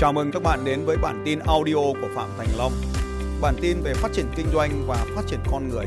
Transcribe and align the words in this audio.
Chào 0.00 0.12
mừng 0.12 0.30
các 0.32 0.42
bạn 0.42 0.64
đến 0.64 0.84
với 0.86 0.96
bản 0.96 1.22
tin 1.24 1.38
audio 1.38 1.74
của 1.74 2.08
Phạm 2.14 2.30
Thành 2.38 2.48
Long. 2.56 2.72
Bản 3.42 3.54
tin 3.62 3.82
về 3.82 3.94
phát 3.94 4.08
triển 4.12 4.26
kinh 4.36 4.46
doanh 4.52 4.84
và 4.86 5.06
phát 5.16 5.22
triển 5.28 5.40
con 5.50 5.68
người. 5.68 5.86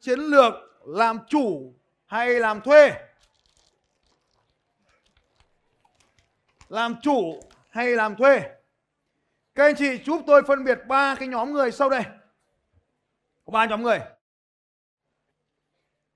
Chiến 0.00 0.18
lược 0.18 0.54
làm 0.86 1.18
chủ 1.28 1.74
hay 2.06 2.28
làm 2.28 2.60
thuê? 2.60 2.92
Làm 6.68 6.94
chủ 7.02 7.40
hay 7.70 7.86
làm 7.86 8.16
thuê? 8.16 8.40
Các 9.54 9.64
anh 9.64 9.74
chị 9.78 9.98
giúp 10.06 10.22
tôi 10.26 10.42
phân 10.48 10.64
biệt 10.64 10.78
ba 10.88 11.14
cái 11.14 11.28
nhóm 11.28 11.52
người 11.52 11.72
sau 11.72 11.90
đây. 11.90 12.02
Có 13.44 13.50
ba 13.52 13.66
nhóm 13.66 13.82
người. 13.82 14.00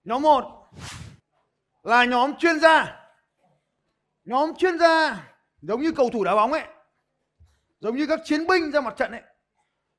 Nhóm 0.05 0.23
1 0.23 0.71
là 1.83 2.05
nhóm 2.05 2.37
chuyên 2.39 2.61
gia. 2.61 3.04
Nhóm 4.25 4.55
chuyên 4.55 4.79
gia 4.79 5.25
giống 5.63 5.83
như 5.83 5.93
cầu 5.93 6.11
thủ 6.11 6.25
đá 6.25 6.35
bóng 6.35 6.53
ấy. 6.53 6.65
Giống 7.81 7.97
như 7.97 8.07
các 8.07 8.21
chiến 8.25 8.47
binh 8.47 8.71
ra 8.71 8.81
mặt 8.81 8.95
trận 8.97 9.13
ấy. 9.13 9.23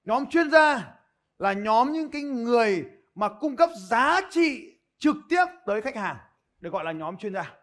Nhóm 0.03 0.29
chuyên 0.29 0.51
gia 0.51 0.95
là 1.39 1.53
nhóm 1.53 1.91
những 1.91 2.11
cái 2.11 2.21
người 2.21 2.85
mà 3.15 3.29
cung 3.39 3.55
cấp 3.55 3.69
giá 3.89 4.21
trị 4.31 4.79
trực 4.97 5.15
tiếp 5.29 5.45
tới 5.65 5.81
khách 5.81 5.95
hàng 5.95 6.17
được 6.59 6.73
gọi 6.73 6.83
là 6.83 6.91
nhóm 6.91 7.17
chuyên 7.17 7.33
gia. 7.33 7.53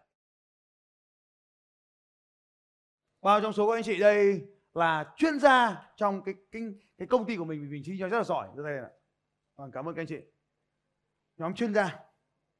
Bao 3.21 3.41
trong 3.41 3.53
số 3.53 3.69
các 3.69 3.77
anh 3.77 3.83
chị 3.83 3.99
đây 3.99 4.41
là 4.73 5.13
chuyên 5.17 5.39
gia 5.39 5.85
trong 5.95 6.23
cái 6.23 6.35
cái, 6.51 6.61
cái 6.97 7.07
công 7.07 7.25
ty 7.25 7.37
của 7.37 7.45
mình 7.45 7.61
vì 7.61 7.67
mình 7.67 7.81
chi 7.85 7.97
cho 7.99 8.09
rất 8.09 8.17
là 8.17 8.23
giỏi. 8.23 8.47
Rất 8.55 8.63
là 8.63 8.89
vâng, 9.55 9.71
cảm 9.71 9.87
ơn 9.87 9.95
các 9.95 10.01
anh 10.01 10.07
chị. 10.07 10.19
Nhóm 11.37 11.55
chuyên 11.55 11.73
gia. 11.73 11.99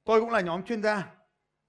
Tôi 0.03 0.22
cũng 0.22 0.30
là 0.30 0.41
nhóm 0.41 0.66
chuyên 0.66 0.83
gia. 0.83 1.16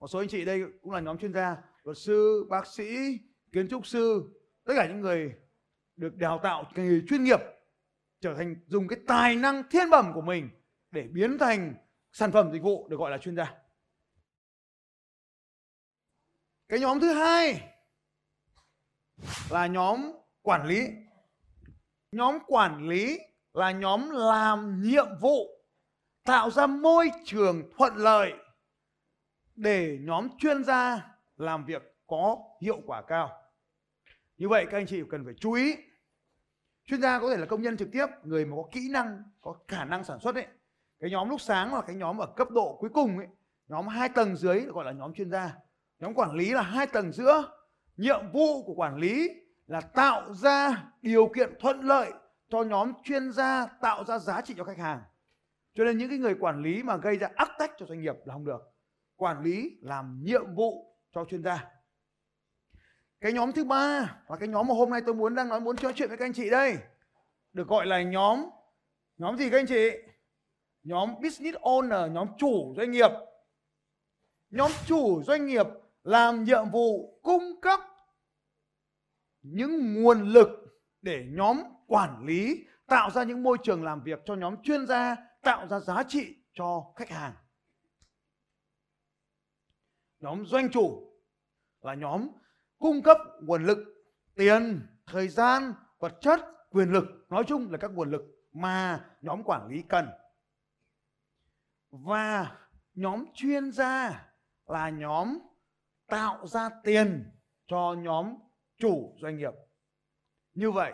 Một 0.01 0.09
số 0.09 0.19
anh 0.19 0.29
chị 0.29 0.45
đây 0.45 0.65
cũng 0.83 0.93
là 0.93 1.01
nhóm 1.01 1.19
chuyên 1.19 1.33
gia, 1.33 1.57
luật 1.85 1.99
sư, 1.99 2.47
bác 2.51 2.67
sĩ, 2.67 3.19
kiến 3.53 3.69
trúc 3.69 3.87
sư, 3.87 4.35
tất 4.65 4.73
cả 4.77 4.89
những 4.89 5.01
người 5.01 5.35
được 5.97 6.17
đào 6.17 6.41
tạo 6.43 6.65
nghề 6.75 7.01
chuyên 7.09 7.25
nghiệp 7.25 7.41
trở 8.21 8.35
thành 8.35 8.57
dùng 8.67 8.89
cái 8.89 8.99
tài 9.07 9.37
năng 9.37 9.63
thiên 9.71 9.91
bẩm 9.91 10.13
của 10.15 10.23
mình 10.23 10.51
để 10.91 11.03
biến 11.03 11.39
thành 11.39 11.75
sản 12.13 12.33
phẩm 12.33 12.53
dịch 12.53 12.63
vụ 12.63 12.89
được 12.89 12.97
gọi 12.97 13.11
là 13.11 13.19
chuyên 13.19 13.37
gia. 13.37 13.55
Cái 16.69 16.81
nhóm 16.81 17.01
thứ 17.01 17.13
hai 17.13 17.71
là 19.51 19.67
nhóm 19.67 20.13
quản 20.43 20.67
lý. 20.67 20.89
Nhóm 22.13 22.39
quản 22.47 22.89
lý 22.89 23.19
là 23.53 23.71
nhóm 23.71 24.11
làm 24.11 24.83
nhiệm 24.83 25.07
vụ 25.21 25.47
tạo 26.25 26.51
ra 26.51 26.67
môi 26.67 27.11
trường 27.25 27.71
thuận 27.79 27.97
lợi 27.97 28.33
để 29.55 29.99
nhóm 30.01 30.29
chuyên 30.39 30.65
gia 30.65 31.14
làm 31.45 31.65
việc 31.65 31.97
có 32.07 32.39
hiệu 32.61 32.81
quả 32.87 33.03
cao. 33.03 33.31
Như 34.39 34.49
vậy 34.49 34.67
các 34.71 34.79
anh 34.79 34.87
chị 34.87 35.03
cần 35.11 35.25
phải 35.25 35.35
chú 35.35 35.53
ý. 35.53 35.77
Chuyên 36.85 37.03
gia 37.03 37.21
có 37.21 37.31
thể 37.31 37.37
là 37.37 37.47
công 37.47 37.63
nhân 37.63 37.77
trực 37.77 37.89
tiếp, 37.93 38.07
người 38.23 38.47
mà 38.47 38.57
có 38.57 38.69
kỹ 38.73 38.89
năng, 38.91 39.23
có 39.41 39.57
khả 39.69 39.85
năng 39.85 40.05
sản 40.05 40.21
xuất 40.21 40.35
ấy. 40.35 40.47
Cái 41.01 41.11
nhóm 41.11 41.31
lúc 41.31 41.41
sáng 41.41 41.75
là 41.75 41.81
cái 41.81 41.97
nhóm 41.97 42.19
ở 42.19 42.27
cấp 42.37 42.51
độ 42.51 42.77
cuối 42.81 42.91
cùng 42.91 43.19
ấy, 43.19 43.27
nhóm 43.69 43.89
hai 43.89 44.09
tầng 44.09 44.37
dưới 44.37 44.61
gọi 44.61 44.85
là 44.85 44.93
nhóm 44.93 45.15
chuyên 45.15 45.31
gia. 45.31 45.55
Nhóm 45.99 46.15
quản 46.15 46.33
lý 46.33 46.53
là 46.53 46.63
hai 46.63 46.87
tầng 46.87 47.13
giữa. 47.13 47.51
Nhiệm 47.97 48.33
vụ 48.33 48.63
của 48.63 48.75
quản 48.75 48.97
lý 48.97 49.31
là 49.67 49.81
tạo 49.81 50.35
ra 50.35 50.85
điều 51.03 51.29
kiện 51.35 51.55
thuận 51.61 51.81
lợi 51.81 52.13
cho 52.49 52.63
nhóm 52.63 52.93
chuyên 53.03 53.33
gia 53.33 53.67
tạo 53.67 54.05
ra 54.05 54.19
giá 54.19 54.41
trị 54.41 54.55
cho 54.57 54.65
khách 54.65 54.79
hàng. 54.79 55.03
Cho 55.75 55.85
nên 55.85 55.99
những 55.99 56.09
cái 56.09 56.19
người 56.19 56.35
quản 56.41 56.63
lý 56.63 56.83
mà 56.83 56.97
gây 56.97 57.17
ra 57.17 57.29
ác 57.35 57.51
tách 57.59 57.73
cho 57.79 57.87
doanh 57.87 58.01
nghiệp 58.01 58.15
là 58.25 58.35
không 58.35 58.45
được. 58.45 58.61
Quản 59.17 59.43
lý 59.43 59.79
làm 59.81 60.21
nhiệm 60.23 60.55
vụ 60.55 60.94
cho 61.15 61.25
chuyên 61.25 61.43
gia. 61.43 61.71
Cái 63.21 63.33
nhóm 63.33 63.53
thứ 63.53 63.65
ba 63.65 64.17
là 64.29 64.37
cái 64.37 64.49
nhóm 64.49 64.69
mà 64.69 64.75
hôm 64.75 64.91
nay 64.91 65.01
tôi 65.07 65.15
muốn 65.15 65.35
đang 65.35 65.49
nói 65.49 65.61
muốn 65.61 65.77
nói 65.83 65.93
chuyện 65.97 66.09
với 66.09 66.19
các 66.19 66.25
anh 66.25 66.33
chị 66.33 66.51
đây. 66.51 66.77
Được 67.53 67.69
gọi 67.69 67.87
là 67.87 68.03
nhóm 68.03 68.45
nhóm 69.17 69.37
gì 69.37 69.51
các 69.51 69.59
anh 69.59 69.67
chị? 69.67 69.91
Nhóm 70.83 71.15
business 71.23 71.57
owner, 71.57 72.13
nhóm 72.13 72.29
chủ 72.39 72.75
doanh 72.77 72.91
nghiệp. 72.91 73.11
Nhóm 74.51 74.71
chủ 74.87 75.23
doanh 75.23 75.47
nghiệp 75.47 75.67
làm 76.03 76.45
nhiệm 76.45 76.71
vụ 76.71 77.21
cung 77.23 77.61
cấp 77.61 77.81
những 79.43 80.03
nguồn 80.03 80.29
lực 80.29 80.49
để 81.03 81.25
nhóm 81.29 81.63
quản 81.87 82.25
lý 82.27 82.65
tạo 82.87 83.11
ra 83.11 83.23
những 83.23 83.43
môi 83.43 83.59
trường 83.63 83.85
làm 83.85 84.03
việc 84.03 84.21
cho 84.25 84.35
nhóm 84.35 84.63
chuyên 84.63 84.87
gia 84.87 85.17
tạo 85.43 85.69
ra 85.69 85.81
giá 85.81 86.03
trị 86.09 86.35
cho 86.55 86.93
khách 86.97 87.11
hàng 87.11 87.33
nhóm 90.25 90.47
doanh 90.47 90.71
chủ 90.71 91.13
là 91.83 91.95
nhóm 91.95 92.29
cung 92.79 93.03
cấp 93.03 93.19
nguồn 93.41 93.65
lực, 93.65 93.79
tiền, 94.35 94.87
thời 95.07 95.29
gian, 95.29 95.75
vật 95.99 96.19
chất, 96.21 96.41
quyền 96.71 96.93
lực. 96.93 97.05
Nói 97.29 97.45
chung 97.47 97.71
là 97.71 97.79
các 97.79 97.91
nguồn 97.91 98.11
lực 98.11 98.23
mà 98.53 99.07
nhóm 99.21 99.43
quản 99.43 99.69
lý 99.69 99.83
cần. 99.89 100.09
Và 101.91 102.57
nhóm 102.95 103.25
chuyên 103.35 103.73
gia 103.73 104.27
là 104.67 104.91
nhóm 104.91 105.39
tạo 106.07 106.47
ra 106.47 106.71
tiền 106.85 107.31
cho 107.67 107.95
nhóm 107.99 108.35
chủ 108.79 109.17
doanh 109.23 109.37
nghiệp. 109.37 109.53
Như 110.55 110.71
vậy, 110.71 110.93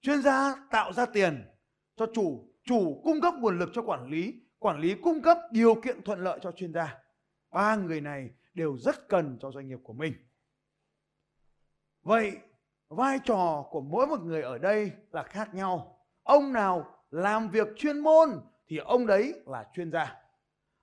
chuyên 0.00 0.22
gia 0.22 0.54
tạo 0.70 0.92
ra 0.92 1.06
tiền 1.06 1.44
cho 1.96 2.06
chủ 2.14 2.54
chủ 2.64 3.00
cung 3.04 3.20
cấp 3.20 3.34
nguồn 3.38 3.58
lực 3.58 3.70
cho 3.74 3.82
quản 3.82 4.06
lý 4.10 4.34
quản 4.58 4.78
lý 4.80 4.94
cung 5.02 5.22
cấp 5.22 5.38
điều 5.50 5.74
kiện 5.74 6.02
thuận 6.02 6.24
lợi 6.24 6.38
cho 6.42 6.52
chuyên 6.52 6.72
gia. 6.72 6.98
Ba 7.50 7.76
người 7.76 8.00
này 8.00 8.30
đều 8.56 8.76
rất 8.76 9.08
cần 9.08 9.38
cho 9.40 9.50
doanh 9.50 9.68
nghiệp 9.68 9.78
của 9.82 9.92
mình. 9.92 10.12
Vậy, 12.02 12.38
vai 12.88 13.18
trò 13.24 13.66
của 13.70 13.80
mỗi 13.80 14.06
một 14.06 14.20
người 14.20 14.42
ở 14.42 14.58
đây 14.58 14.92
là 15.10 15.22
khác 15.22 15.54
nhau. 15.54 15.98
Ông 16.22 16.52
nào 16.52 17.04
làm 17.10 17.48
việc 17.48 17.68
chuyên 17.76 17.98
môn 17.98 18.28
thì 18.68 18.76
ông 18.76 19.06
đấy 19.06 19.42
là 19.46 19.70
chuyên 19.74 19.92
gia. 19.92 20.22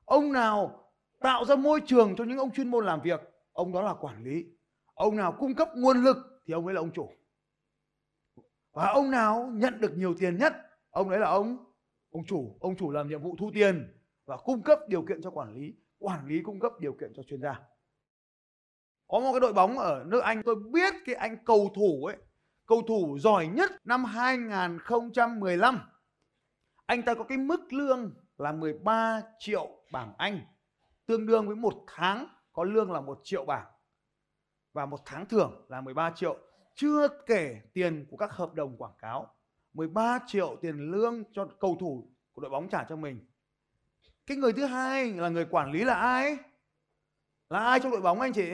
Ông 0.06 0.32
nào 0.32 0.90
tạo 1.20 1.46
ra 1.46 1.56
môi 1.56 1.82
trường 1.86 2.16
cho 2.16 2.24
những 2.24 2.38
ông 2.38 2.52
chuyên 2.52 2.72
môn 2.72 2.86
làm 2.86 3.02
việc, 3.02 3.22
ông 3.52 3.72
đó 3.72 3.82
là 3.82 3.94
quản 3.94 4.24
lý. 4.24 4.46
Ông 4.94 5.16
nào 5.16 5.36
cung 5.40 5.56
cấp 5.56 5.70
nguồn 5.76 6.04
lực 6.04 6.18
thì 6.46 6.54
ông 6.54 6.66
ấy 6.66 6.74
là 6.74 6.82
ông 6.82 6.92
chủ. 6.92 7.10
Và 8.72 8.88
ông 8.88 9.12
nào 9.12 9.52
nhận 9.54 9.82
được 9.82 9.98
nhiều 9.98 10.16
tiền 10.20 10.38
nhất, 10.38 10.54
ông 10.90 11.10
đấy 11.10 11.20
là 11.20 11.30
ông 11.30 11.66
ông 12.12 12.26
chủ. 12.26 12.58
Ông 12.60 12.76
chủ 12.76 12.92
làm 12.92 13.08
nhiệm 13.08 13.22
vụ 13.22 13.36
thu 13.40 13.52
tiền 13.54 14.02
và 14.26 14.38
cung 14.38 14.62
cấp 14.62 14.80
điều 14.88 15.06
kiện 15.06 15.22
cho 15.22 15.32
quản 15.32 15.54
lý 15.54 15.74
quản 16.04 16.28
lý 16.28 16.42
cung 16.44 16.60
cấp 16.60 16.72
điều 16.80 16.94
kiện 16.94 17.14
cho 17.16 17.24
chuyên 17.24 17.42
gia. 17.42 17.60
Có 19.08 19.20
một 19.20 19.32
cái 19.32 19.40
đội 19.40 19.54
bóng 19.54 19.80
ở 19.80 20.04
nước 20.08 20.24
Anh, 20.24 20.42
tôi 20.46 20.56
biết 20.72 20.94
cái 21.06 21.16
anh 21.16 21.46
cầu 21.46 21.72
thủ 21.76 22.06
ấy, 22.06 22.18
cầu 22.66 22.82
thủ 22.88 23.18
giỏi 23.20 23.48
nhất 23.48 23.72
năm 23.84 24.04
2015 24.06 25.80
anh 26.86 27.02
ta 27.02 27.14
có 27.14 27.24
cái 27.24 27.38
mức 27.38 27.74
lương 27.74 28.14
là 28.38 28.52
13 28.52 29.22
triệu 29.40 29.70
bảng 29.92 30.14
Anh, 30.18 30.40
tương 31.06 31.26
đương 31.26 31.48
với 31.48 31.56
một 31.56 31.74
tháng 31.88 32.28
có 32.54 32.64
lương 32.64 32.92
là 32.92 33.02
một 33.02 33.20
triệu 33.24 33.46
bảng 33.46 33.68
và 34.74 34.86
một 34.86 35.00
tháng 35.06 35.26
thưởng 35.26 35.66
là 35.70 35.82
13 35.82 36.12
triệu. 36.16 36.38
Chưa 36.76 37.08
kể 37.26 37.62
tiền 37.74 38.06
của 38.10 38.18
các 38.18 38.32
hợp 38.32 38.54
đồng 38.54 38.78
quảng 38.78 38.94
cáo 39.00 39.36
13 39.74 40.20
triệu 40.28 40.56
tiền 40.62 40.92
lương 40.92 41.24
cho 41.32 41.46
cầu 41.60 41.78
thủ 41.80 42.12
của 42.34 42.42
đội 42.42 42.52
bóng 42.52 42.70
trả 42.70 42.84
cho 42.90 42.96
mình 42.96 43.26
cái 44.26 44.38
người 44.38 44.54
thứ 44.54 44.66
hai 44.66 45.14
là 45.14 45.30
người 45.30 45.46
quản 45.46 45.72
lý 45.72 45.84
là 45.84 45.94
ai? 45.94 46.38
Là 47.50 47.60
ai 47.60 47.80
trong 47.80 47.92
đội 47.92 48.02
bóng 48.02 48.22
anh 48.22 48.34
chị? 48.34 48.52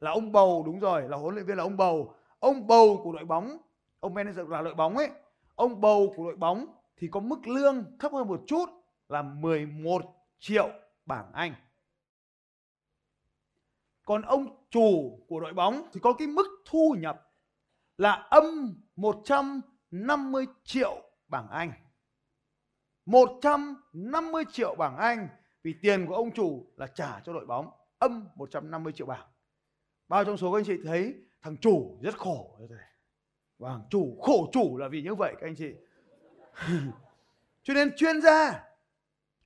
Là 0.00 0.10
ông 0.10 0.32
bầu, 0.32 0.62
đúng 0.66 0.80
rồi, 0.80 1.08
là 1.08 1.16
huấn 1.16 1.34
luyện 1.34 1.46
viên 1.46 1.56
là 1.56 1.62
ông 1.62 1.76
bầu. 1.76 2.14
Ông 2.38 2.66
bầu 2.66 3.00
của 3.04 3.12
đội 3.12 3.24
bóng, 3.24 3.58
ông 4.00 4.14
manager 4.14 4.48
là 4.48 4.62
đội 4.62 4.74
bóng 4.74 4.96
ấy, 4.96 5.10
ông 5.54 5.80
bầu 5.80 6.12
của 6.16 6.24
đội 6.24 6.36
bóng 6.36 6.66
thì 6.96 7.08
có 7.08 7.20
mức 7.20 7.46
lương 7.46 7.98
thấp 7.98 8.12
hơn 8.12 8.28
một 8.28 8.42
chút 8.46 8.70
là 9.08 9.22
11 9.22 10.02
triệu 10.38 10.68
bảng 11.06 11.32
Anh. 11.32 11.54
Còn 14.04 14.22
ông 14.22 14.66
chủ 14.70 15.20
của 15.28 15.40
đội 15.40 15.52
bóng 15.52 15.88
thì 15.92 16.00
có 16.00 16.12
cái 16.12 16.28
mức 16.28 16.46
thu 16.64 16.96
nhập 16.98 17.30
là 17.98 18.12
âm 18.12 18.74
150 18.96 20.46
triệu 20.64 21.02
bảng 21.28 21.48
Anh. 21.48 21.72
150 23.06 24.44
triệu 24.52 24.74
bảng 24.74 24.96
Anh 24.96 25.28
vì 25.62 25.74
tiền 25.82 26.06
của 26.06 26.14
ông 26.14 26.30
chủ 26.32 26.66
là 26.76 26.86
trả 26.86 27.20
cho 27.24 27.32
đội 27.32 27.46
bóng 27.46 27.70
âm 27.98 28.28
150 28.34 28.92
triệu 28.92 29.06
bảng. 29.06 29.26
Bao 30.08 30.24
trong 30.24 30.36
số 30.36 30.52
các 30.52 30.58
anh 30.58 30.64
chị 30.64 30.74
thấy 30.84 31.14
thằng 31.42 31.56
chủ 31.56 31.98
rất 32.02 32.18
khổ. 32.18 32.58
Vâng 33.58 33.82
chủ 33.90 34.18
khổ 34.22 34.50
chủ 34.52 34.76
là 34.76 34.88
vì 34.88 35.02
như 35.02 35.14
vậy 35.14 35.34
các 35.40 35.46
anh 35.46 35.54
chị. 35.54 35.74
Cho 37.62 37.74
nên 37.74 37.96
chuyên 37.96 38.20
gia 38.20 38.64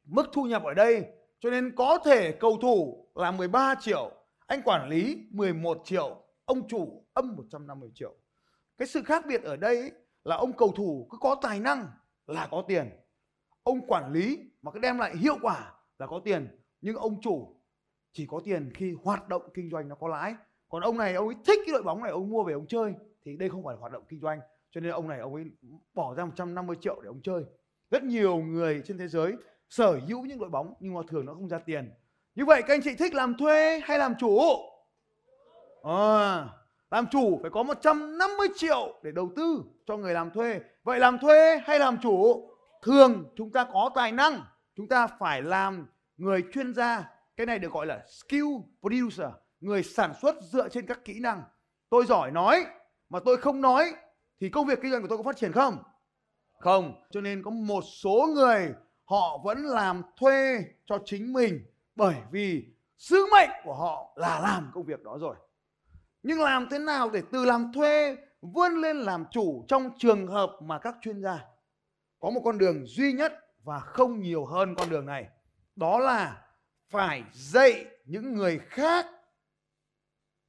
mức 0.04 0.26
thu 0.32 0.44
nhập 0.44 0.62
ở 0.62 0.74
đây 0.74 1.04
cho 1.40 1.50
nên 1.50 1.74
có 1.76 1.98
thể 2.04 2.32
cầu 2.32 2.58
thủ 2.62 3.06
là 3.14 3.30
13 3.30 3.74
triệu 3.80 4.12
anh 4.46 4.62
quản 4.62 4.88
lý 4.88 5.26
11 5.30 5.80
triệu 5.84 6.22
ông 6.44 6.68
chủ 6.68 7.04
âm 7.14 7.36
150 7.36 7.90
triệu. 7.94 8.14
Cái 8.78 8.88
sự 8.88 9.02
khác 9.02 9.24
biệt 9.26 9.42
ở 9.42 9.56
đây 9.56 9.76
ấy, 9.76 9.92
là 10.24 10.36
ông 10.36 10.52
cầu 10.52 10.72
thủ 10.76 11.08
cứ 11.10 11.18
có 11.20 11.36
tài 11.42 11.60
năng 11.60 11.86
là 12.26 12.48
có 12.50 12.64
tiền 12.68 12.90
ông 13.62 13.86
quản 13.86 14.12
lý 14.12 14.38
mà 14.62 14.70
cứ 14.70 14.78
đem 14.78 14.98
lại 14.98 15.16
hiệu 15.16 15.36
quả 15.42 15.72
là 15.98 16.06
có 16.06 16.20
tiền. 16.24 16.58
Nhưng 16.80 16.96
ông 16.96 17.20
chủ 17.20 17.56
chỉ 18.12 18.26
có 18.26 18.40
tiền 18.44 18.70
khi 18.74 18.94
hoạt 19.02 19.28
động 19.28 19.42
kinh 19.54 19.70
doanh 19.70 19.88
nó 19.88 19.94
có 19.94 20.08
lãi. 20.08 20.34
Còn 20.68 20.82
ông 20.82 20.98
này 20.98 21.14
ông 21.14 21.28
ấy 21.28 21.36
thích 21.46 21.58
cái 21.66 21.72
đội 21.72 21.82
bóng 21.82 22.02
này 22.02 22.10
ông 22.10 22.30
mua 22.30 22.44
về 22.44 22.52
ông 22.52 22.66
chơi 22.66 22.94
thì 23.24 23.36
đây 23.36 23.48
không 23.48 23.64
phải 23.64 23.74
là 23.74 23.80
hoạt 23.80 23.92
động 23.92 24.04
kinh 24.08 24.20
doanh. 24.20 24.40
Cho 24.70 24.80
nên 24.80 24.92
ông 24.92 25.08
này 25.08 25.18
ông 25.20 25.34
ấy 25.34 25.44
bỏ 25.94 26.14
ra 26.14 26.24
150 26.24 26.76
triệu 26.80 27.00
để 27.02 27.06
ông 27.06 27.20
chơi. 27.22 27.44
Rất 27.90 28.02
nhiều 28.02 28.36
người 28.36 28.82
trên 28.86 28.98
thế 28.98 29.08
giới 29.08 29.36
sở 29.68 30.00
hữu 30.08 30.24
những 30.24 30.38
đội 30.38 30.48
bóng 30.48 30.74
nhưng 30.80 30.94
mà 30.94 31.00
thường 31.08 31.26
nó 31.26 31.34
không 31.34 31.48
ra 31.48 31.58
tiền. 31.58 31.90
Như 32.34 32.44
vậy 32.44 32.62
các 32.62 32.74
anh 32.74 32.80
chị 32.84 32.94
thích 32.94 33.14
làm 33.14 33.34
thuê 33.38 33.80
hay 33.84 33.98
làm 33.98 34.14
chủ? 34.18 34.40
À, 35.82 36.48
làm 36.90 37.06
chủ 37.10 37.38
phải 37.42 37.50
có 37.50 37.62
150 37.62 38.48
triệu 38.56 39.00
để 39.02 39.10
đầu 39.12 39.30
tư 39.36 39.62
cho 39.86 39.96
người 39.96 40.14
làm 40.14 40.30
thuê. 40.30 40.60
Vậy 40.84 40.98
làm 40.98 41.18
thuê 41.18 41.58
hay 41.64 41.78
làm 41.78 41.98
chủ? 42.02 42.49
Thường 42.82 43.24
chúng 43.36 43.52
ta 43.52 43.64
có 43.72 43.90
tài 43.94 44.12
năng, 44.12 44.44
chúng 44.76 44.88
ta 44.88 45.06
phải 45.06 45.42
làm 45.42 45.86
người 46.16 46.44
chuyên 46.52 46.74
gia. 46.74 47.10
Cái 47.36 47.46
này 47.46 47.58
được 47.58 47.72
gọi 47.72 47.86
là 47.86 48.04
skill 48.08 48.46
producer, 48.80 49.28
người 49.60 49.82
sản 49.82 50.12
xuất 50.22 50.34
dựa 50.42 50.68
trên 50.68 50.86
các 50.86 51.04
kỹ 51.04 51.20
năng. 51.20 51.42
Tôi 51.90 52.06
giỏi 52.06 52.30
nói 52.30 52.66
mà 53.08 53.20
tôi 53.24 53.36
không 53.36 53.60
nói 53.60 53.92
thì 54.40 54.48
công 54.48 54.66
việc 54.66 54.78
kinh 54.82 54.90
doanh 54.90 55.02
của 55.02 55.08
tôi 55.08 55.18
có 55.18 55.24
phát 55.24 55.36
triển 55.36 55.52
không? 55.52 55.78
Không. 56.58 57.02
Cho 57.10 57.20
nên 57.20 57.42
có 57.42 57.50
một 57.50 57.84
số 58.02 58.28
người 58.34 58.74
họ 59.04 59.38
vẫn 59.44 59.58
làm 59.64 60.02
thuê 60.16 60.64
cho 60.84 60.98
chính 61.04 61.32
mình 61.32 61.64
bởi 61.96 62.16
vì 62.30 62.64
sứ 62.98 63.26
mệnh 63.32 63.50
của 63.64 63.74
họ 63.74 64.12
là 64.16 64.40
làm 64.40 64.70
công 64.74 64.84
việc 64.84 65.02
đó 65.02 65.18
rồi. 65.20 65.36
Nhưng 66.22 66.40
làm 66.40 66.68
thế 66.70 66.78
nào 66.78 67.10
để 67.10 67.22
từ 67.32 67.44
làm 67.44 67.72
thuê 67.72 68.16
vươn 68.42 68.72
lên 68.80 68.96
làm 68.96 69.24
chủ 69.30 69.64
trong 69.68 69.90
trường 69.98 70.26
hợp 70.26 70.50
mà 70.62 70.78
các 70.78 70.94
chuyên 71.00 71.22
gia 71.22 71.44
có 72.20 72.30
một 72.30 72.40
con 72.44 72.58
đường 72.58 72.86
duy 72.86 73.12
nhất 73.12 73.32
và 73.64 73.80
không 73.80 74.20
nhiều 74.20 74.44
hơn 74.44 74.74
con 74.74 74.90
đường 74.90 75.06
này. 75.06 75.28
Đó 75.76 75.98
là 75.98 76.46
phải 76.88 77.24
dạy 77.32 77.84
những 78.04 78.34
người 78.34 78.58
khác, 78.58 79.06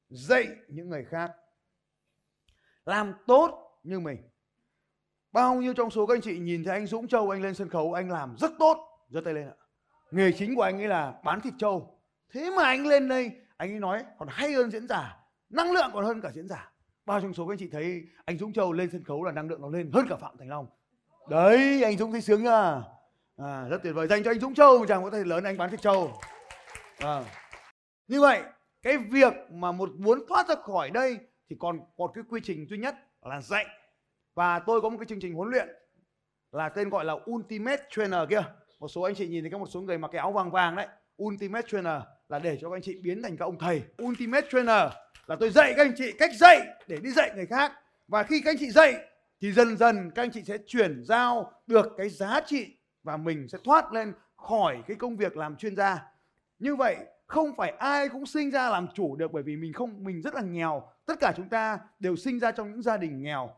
dạy 0.08 0.48
những 0.68 0.88
người 0.88 1.04
khác. 1.04 1.32
Làm 2.84 3.14
tốt 3.26 3.80
như 3.82 4.00
mình. 4.00 4.28
Bao 5.32 5.54
nhiêu 5.54 5.74
trong 5.74 5.90
số 5.90 6.06
các 6.06 6.14
anh 6.14 6.20
chị 6.20 6.38
nhìn 6.38 6.64
thấy 6.64 6.72
anh 6.74 6.86
Dũng 6.86 7.08
Châu, 7.08 7.30
anh 7.30 7.42
lên 7.42 7.54
sân 7.54 7.68
khấu, 7.68 7.92
anh 7.92 8.10
làm 8.10 8.36
rất 8.38 8.50
tốt, 8.58 8.76
giơ 9.08 9.20
tay 9.20 9.34
lên 9.34 9.48
ạ. 9.48 9.54
Nghề 10.10 10.32
chính 10.32 10.54
của 10.54 10.62
anh 10.62 10.80
ấy 10.80 10.88
là 10.88 11.20
bán 11.24 11.40
thịt 11.40 11.54
trâu. 11.58 12.00
Thế 12.32 12.50
mà 12.56 12.64
anh 12.64 12.86
lên 12.86 13.08
đây, 13.08 13.30
anh 13.56 13.72
ấy 13.72 13.80
nói 13.80 14.04
còn 14.18 14.28
hay 14.30 14.52
hơn 14.52 14.70
diễn 14.70 14.88
giả, 14.88 15.16
năng 15.48 15.72
lượng 15.72 15.90
còn 15.92 16.04
hơn 16.04 16.20
cả 16.20 16.30
diễn 16.34 16.48
giả. 16.48 16.72
Bao 17.06 17.20
trong 17.20 17.34
số 17.34 17.46
các 17.46 17.52
anh 17.52 17.58
chị 17.58 17.68
thấy 17.72 18.02
anh 18.24 18.38
Dũng 18.38 18.52
Châu 18.52 18.72
lên 18.72 18.90
sân 18.92 19.04
khấu 19.04 19.24
là 19.24 19.32
năng 19.32 19.48
lượng 19.48 19.60
nó 19.60 19.68
lên 19.68 19.90
hơn 19.92 20.06
cả 20.08 20.16
Phạm 20.16 20.36
Thành 20.38 20.48
Long 20.48 20.66
đấy 21.28 21.82
anh 21.82 21.98
Dũng 21.98 22.12
thấy 22.12 22.20
sướng 22.20 22.44
nhá. 22.44 22.82
À, 23.36 23.68
rất 23.68 23.82
tuyệt 23.82 23.94
vời. 23.94 24.06
Dành 24.06 24.22
cho 24.24 24.30
anh 24.30 24.40
Dũng 24.40 24.54
Châu 24.54 24.78
một 24.78 24.84
chàng 24.88 25.02
có 25.02 25.10
thể 25.10 25.24
lớn 25.24 25.44
anh 25.44 25.56
bán 25.56 25.70
thịt 25.70 25.80
trâu. 25.82 26.12
À. 26.98 27.24
như 28.08 28.20
vậy 28.20 28.42
cái 28.82 28.98
việc 28.98 29.32
mà 29.50 29.72
một 29.72 29.90
muốn 29.98 30.26
thoát 30.28 30.48
ra 30.48 30.54
khỏi 30.54 30.90
đây 30.90 31.18
thì 31.50 31.56
còn 31.60 31.80
một 31.96 32.10
cái 32.14 32.24
quy 32.28 32.40
trình 32.44 32.66
duy 32.66 32.78
nhất 32.78 32.94
là 33.22 33.40
dạy. 33.40 33.66
Và 34.34 34.58
tôi 34.58 34.80
có 34.80 34.88
một 34.88 34.96
cái 34.98 35.06
chương 35.06 35.20
trình 35.20 35.34
huấn 35.34 35.50
luyện 35.50 35.68
là 36.52 36.68
tên 36.68 36.88
gọi 36.88 37.04
là 37.04 37.14
Ultimate 37.30 37.82
Trainer 37.90 38.20
kia. 38.30 38.42
Một 38.80 38.88
số 38.88 39.02
anh 39.02 39.14
chị 39.14 39.28
nhìn 39.28 39.42
thấy 39.42 39.50
có 39.50 39.58
một 39.58 39.68
số 39.70 39.80
người 39.80 39.98
mặc 39.98 40.08
cái 40.12 40.18
áo 40.18 40.32
vàng 40.32 40.50
vàng 40.50 40.76
đấy. 40.76 40.86
Ultimate 41.22 41.66
Trainer 41.68 42.02
là 42.28 42.38
để 42.38 42.58
cho 42.60 42.70
các 42.70 42.76
anh 42.76 42.82
chị 42.82 42.94
biến 43.02 43.22
thành 43.22 43.36
các 43.36 43.44
ông 43.44 43.58
thầy. 43.58 43.82
Ultimate 44.02 44.46
Trainer 44.50 44.92
là 45.26 45.36
tôi 45.40 45.50
dạy 45.50 45.74
các 45.76 45.86
anh 45.86 45.92
chị 45.96 46.12
cách 46.18 46.30
dạy 46.38 46.60
để 46.88 46.96
đi 47.02 47.10
dạy 47.10 47.30
người 47.34 47.46
khác. 47.46 47.72
Và 48.08 48.22
khi 48.22 48.40
các 48.44 48.50
anh 48.50 48.56
chị 48.60 48.70
dạy 48.70 48.94
thì 49.42 49.52
dần 49.52 49.76
dần 49.76 50.10
các 50.14 50.22
anh 50.22 50.30
chị 50.30 50.42
sẽ 50.44 50.58
chuyển 50.66 51.04
giao 51.04 51.52
được 51.66 51.86
cái 51.96 52.08
giá 52.08 52.40
trị 52.46 52.76
và 53.02 53.16
mình 53.16 53.48
sẽ 53.48 53.58
thoát 53.64 53.92
lên 53.92 54.12
khỏi 54.36 54.82
cái 54.86 54.96
công 54.96 55.16
việc 55.16 55.36
làm 55.36 55.56
chuyên 55.56 55.76
gia. 55.76 56.04
Như 56.58 56.76
vậy, 56.76 56.96
không 57.26 57.56
phải 57.56 57.70
ai 57.70 58.08
cũng 58.08 58.26
sinh 58.26 58.50
ra 58.50 58.70
làm 58.70 58.88
chủ 58.94 59.16
được 59.16 59.32
bởi 59.32 59.42
vì 59.42 59.56
mình 59.56 59.72
không, 59.72 60.04
mình 60.04 60.22
rất 60.22 60.34
là 60.34 60.42
nghèo. 60.42 60.82
Tất 61.06 61.20
cả 61.20 61.32
chúng 61.36 61.48
ta 61.48 61.78
đều 61.98 62.16
sinh 62.16 62.38
ra 62.38 62.52
trong 62.52 62.70
những 62.70 62.82
gia 62.82 62.96
đình 62.96 63.22
nghèo. 63.22 63.50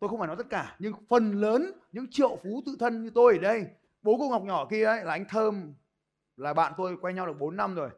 Tôi 0.00 0.10
không 0.10 0.18
phải 0.18 0.26
nói 0.26 0.36
tất 0.36 0.46
cả, 0.50 0.76
nhưng 0.78 0.92
phần 1.08 1.40
lớn, 1.40 1.72
những 1.92 2.06
triệu 2.10 2.38
phú 2.42 2.62
tự 2.66 2.76
thân 2.80 3.02
như 3.02 3.10
tôi 3.14 3.32
ở 3.32 3.38
đây. 3.38 3.66
Bố 4.02 4.16
cô 4.18 4.28
ngọc 4.28 4.42
nhỏ 4.42 4.66
kia 4.70 4.84
ấy 4.84 5.04
là 5.04 5.12
anh 5.12 5.24
thơm. 5.28 5.74
Là 6.36 6.54
bạn 6.54 6.72
tôi 6.76 6.96
quen 7.00 7.16
nhau 7.16 7.26
được 7.26 7.36
4 7.38 7.56
năm 7.56 7.74
rồi. 7.74 7.90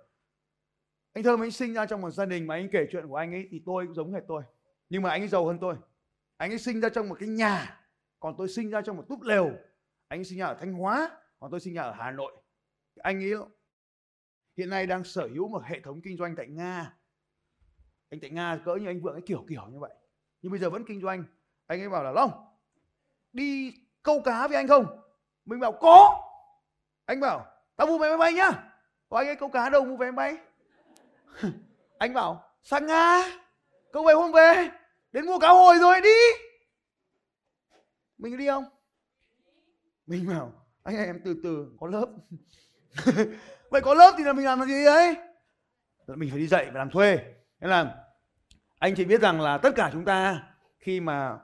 Anh 1.12 1.24
thơm 1.24 1.42
anh 1.42 1.50
sinh 1.50 1.74
ra 1.74 1.86
trong 1.86 2.00
một 2.00 2.10
gia 2.10 2.24
đình 2.24 2.46
mà 2.46 2.54
anh 2.54 2.68
kể 2.72 2.86
chuyện 2.90 3.08
của 3.08 3.16
anh 3.16 3.34
ấy 3.34 3.48
thì 3.50 3.62
tôi 3.66 3.86
cũng 3.86 3.94
giống 3.94 4.12
hệt 4.12 4.22
tôi. 4.28 4.42
Nhưng 4.90 5.02
mà 5.02 5.10
anh 5.10 5.22
ấy 5.22 5.28
giàu 5.28 5.46
hơn 5.46 5.58
tôi 5.60 5.74
anh 6.36 6.52
ấy 6.52 6.58
sinh 6.58 6.80
ra 6.80 6.88
trong 6.88 7.08
một 7.08 7.16
cái 7.20 7.28
nhà, 7.28 7.80
còn 8.20 8.34
tôi 8.38 8.48
sinh 8.48 8.70
ra 8.70 8.82
trong 8.82 8.96
một 8.96 9.04
túp 9.08 9.22
lều. 9.22 9.50
Anh 10.08 10.20
ấy 10.20 10.24
sinh 10.24 10.38
ra 10.38 10.46
ở 10.46 10.56
thanh 10.60 10.72
hóa, 10.72 11.10
còn 11.40 11.50
tôi 11.50 11.60
sinh 11.60 11.74
ra 11.74 11.82
ở 11.82 11.92
hà 11.92 12.10
nội. 12.10 12.32
Anh 12.96 13.22
ấy 13.22 13.32
hiện 14.56 14.70
nay 14.70 14.86
đang 14.86 15.04
sở 15.04 15.28
hữu 15.34 15.48
một 15.48 15.62
hệ 15.64 15.80
thống 15.80 16.00
kinh 16.04 16.16
doanh 16.16 16.36
tại 16.36 16.46
nga. 16.46 16.96
Anh 18.10 18.20
tại 18.20 18.30
nga 18.30 18.60
cỡ 18.64 18.74
như 18.74 18.86
anh 18.86 19.00
vượng 19.00 19.14
ấy 19.14 19.22
kiểu 19.26 19.44
kiểu 19.48 19.66
như 19.66 19.78
vậy. 19.78 19.94
Nhưng 20.42 20.52
bây 20.52 20.60
giờ 20.60 20.70
vẫn 20.70 20.84
kinh 20.84 21.00
doanh. 21.00 21.24
Anh 21.66 21.80
ấy 21.80 21.88
bảo 21.88 22.04
là, 22.04 22.12
long, 22.12 22.30
đi 23.32 23.74
câu 24.02 24.20
cá 24.24 24.48
với 24.48 24.56
anh 24.56 24.68
không? 24.68 25.00
Mình 25.44 25.60
bảo, 25.60 25.72
có. 25.72 26.22
Anh 27.04 27.20
bảo, 27.20 27.46
tao 27.76 27.86
mua 27.86 27.98
vé 27.98 28.08
máy 28.08 28.18
bay 28.18 28.32
nhá. 28.32 28.50
Có 29.08 29.18
anh 29.18 29.26
ấy 29.26 29.36
câu 29.36 29.48
cá 29.48 29.70
đâu, 29.70 29.84
mua 29.84 29.96
vé 29.96 30.10
máy 30.10 30.12
bay? 30.12 30.44
Anh 31.98 32.14
bảo, 32.14 32.50
sang 32.62 32.86
nga 32.86 33.22
câu 33.92 34.04
về 34.04 34.14
hôm 34.14 34.32
về 34.32 34.70
đến 35.14 35.26
mua 35.26 35.38
cá 35.38 35.48
hồi 35.48 35.78
rồi 35.78 36.00
đi. 36.00 36.18
Mình 38.18 38.38
đi 38.38 38.46
không? 38.46 38.64
Mình 40.06 40.26
bảo 40.28 40.52
anh 40.82 40.96
em 40.96 41.20
từ 41.24 41.40
từ 41.44 41.72
có 41.80 41.86
lớp. 41.86 42.08
Vậy 43.70 43.80
có 43.80 43.94
lớp 43.94 44.14
thì 44.18 44.24
là 44.24 44.32
mình 44.32 44.44
làm 44.44 44.60
là 44.60 44.66
gì 44.66 44.84
đấy? 44.84 45.16
Mình 46.06 46.30
phải 46.30 46.38
đi 46.38 46.46
dạy 46.46 46.64
và 46.66 46.78
làm 46.78 46.90
thuê. 46.90 47.18
Nên 47.60 47.70
là 47.70 48.04
anh 48.78 48.94
chị 48.94 49.04
biết 49.04 49.20
rằng 49.20 49.40
là 49.40 49.58
tất 49.58 49.70
cả 49.76 49.90
chúng 49.92 50.04
ta 50.04 50.48
khi 50.78 51.00
mà 51.00 51.38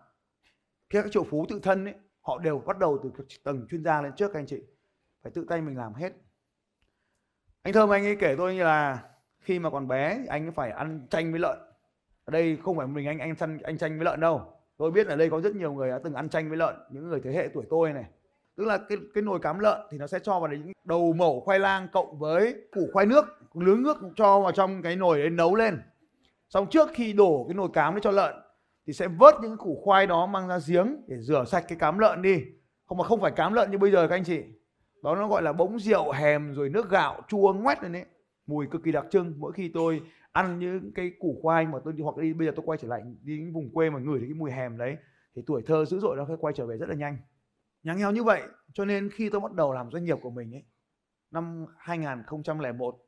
khi 0.91 0.99
các 1.03 1.13
triệu 1.13 1.25
phú 1.25 1.47
tự 1.49 1.61
thân 1.63 1.85
ấy, 1.85 1.95
họ 2.21 2.39
đều 2.39 2.59
bắt 2.59 2.79
đầu 2.79 2.99
từ 3.03 3.25
tầng 3.45 3.67
chuyên 3.71 3.85
gia 3.85 4.03
lên 4.03 4.13
trước 4.17 4.31
các 4.33 4.39
anh 4.39 4.47
chị. 4.47 4.63
Phải 5.23 5.33
tự 5.35 5.47
tay 5.49 5.61
mình 5.61 5.77
làm 5.77 5.95
hết. 5.95 6.13
Anh 7.63 7.75
thơm 7.75 7.89
anh 7.89 8.05
ấy 8.05 8.17
kể 8.21 8.35
tôi 8.39 8.55
như 8.55 8.65
là 8.65 9.09
khi 9.41 9.59
mà 9.59 9.71
còn 9.71 9.89
bé 9.89 10.25
anh 10.29 10.47
ấy 10.47 10.53
phải 10.53 10.71
ăn 10.71 11.07
chanh 11.11 11.31
với 11.31 11.41
lợn 11.41 11.70
ở 12.31 12.33
đây 12.33 12.59
không 12.65 12.77
phải 12.77 12.87
mình 12.87 13.07
anh 13.07 13.19
anh 13.19 13.35
săn, 13.35 13.59
anh 13.63 13.79
chanh 13.79 13.99
với 13.99 14.05
lợn 14.05 14.21
đâu. 14.21 14.43
Tôi 14.77 14.91
biết 14.91 15.07
ở 15.07 15.17
đây 15.17 15.31
có 15.31 15.41
rất 15.41 15.57
nhiều 15.57 15.73
người 15.73 15.89
đã 15.89 15.99
từng 16.05 16.15
ăn 16.15 16.29
chanh 16.29 16.49
với 16.49 16.59
lợn, 16.59 16.75
những 16.91 17.09
người 17.09 17.21
thế 17.25 17.33
hệ 17.33 17.49
tuổi 17.55 17.65
tôi 17.71 17.93
này. 17.93 18.05
Tức 18.57 18.65
là 18.65 18.79
cái 18.79 18.99
cái 19.15 19.23
nồi 19.23 19.39
cám 19.39 19.59
lợn 19.59 19.81
thì 19.91 19.99
nó 19.99 20.07
sẽ 20.07 20.19
cho 20.19 20.41
vào 20.41 20.49
đấy 20.49 20.61
những 20.65 20.73
đầu 20.85 21.13
mẩu 21.13 21.41
khoai 21.41 21.59
lang 21.59 21.89
cộng 21.93 22.19
với 22.19 22.55
củ 22.73 22.89
khoai 22.93 23.07
nước 23.07 23.25
lứa 23.55 23.77
nước 23.77 23.97
cho 24.17 24.41
vào 24.41 24.53
trong 24.53 24.83
cái 24.83 24.97
nồi 24.97 25.19
đấy 25.19 25.31
nấu 25.31 25.55
lên. 25.55 25.81
Xong 26.49 26.67
trước 26.71 26.89
khi 26.95 27.13
đổ 27.13 27.45
cái 27.49 27.55
nồi 27.55 27.69
cám 27.73 27.95
đấy 27.95 28.01
cho 28.05 28.11
lợn 28.11 28.35
thì 28.87 28.93
sẽ 28.93 29.09
vớt 29.09 29.35
những 29.43 29.57
củ 29.57 29.81
khoai 29.85 30.07
đó 30.07 30.27
mang 30.27 30.49
ra 30.49 30.59
giếng 30.69 30.97
để 31.07 31.17
rửa 31.21 31.45
sạch 31.45 31.65
cái 31.69 31.79
cám 31.79 31.99
lợn 31.99 32.23
đi. 32.23 32.45
Không, 32.87 32.99
mà 32.99 33.05
không 33.05 33.21
phải 33.21 33.31
cám 33.31 33.53
lợn 33.53 33.71
như 33.71 33.79
bây 33.79 33.91
giờ 33.91 34.09
các 34.09 34.17
anh 34.17 34.25
chị. 34.25 34.43
Đó 35.03 35.17
nó 35.17 35.29
gọi 35.29 35.43
là 35.43 35.53
bỗng 35.53 35.79
rượu 35.79 36.13
hèm 36.13 36.55
rồi 36.55 36.69
nước 36.69 36.91
gạo 36.91 37.21
chua 37.29 37.53
ngoét 37.53 37.83
lên 37.83 37.93
đấy 37.93 38.05
mùi 38.47 38.67
cực 38.67 38.83
kỳ 38.85 38.93
đặc 38.93 39.07
trưng. 39.11 39.35
Mỗi 39.39 39.53
khi 39.53 39.71
tôi 39.75 40.03
ăn 40.33 40.59
những 40.59 40.93
cái 40.95 41.13
củ 41.19 41.39
khoai 41.43 41.67
mà 41.67 41.79
tôi 41.85 41.93
đi, 41.93 42.03
hoặc 42.03 42.17
đi, 42.17 42.33
bây 42.33 42.47
giờ 42.47 42.53
tôi 42.57 42.65
quay 42.67 42.79
trở 42.79 42.89
lại 42.89 43.03
đi 43.23 43.39
những 43.39 43.53
vùng 43.53 43.71
quê 43.71 43.91
mà 43.91 43.99
ngửi 43.99 44.19
thấy 44.19 44.29
cái 44.29 44.35
mùi 44.35 44.51
hèm 44.51 44.79
đấy, 44.79 44.97
thì 45.35 45.43
tuổi 45.47 45.63
thơ 45.67 45.85
dữ 45.85 46.01
dội 46.01 46.17
nó 46.17 46.27
sẽ 46.29 46.35
quay 46.41 46.55
trở 46.57 46.67
về 46.67 46.77
rất 46.77 46.89
là 46.89 46.95
nhanh. 46.95 47.17
Nhà 47.83 47.95
nghèo 47.95 48.13
như 48.13 48.25
vậy, 48.25 48.43
cho 48.73 48.85
nên 48.85 49.11
khi 49.11 49.31
tôi 49.31 49.41
bắt 49.41 49.53
đầu 49.53 49.73
làm 49.73 49.91
doanh 49.91 50.05
nghiệp 50.05 50.19
của 50.23 50.31
mình 50.31 50.55
ấy, 50.55 50.65
năm 51.31 51.67
2001 51.79 53.07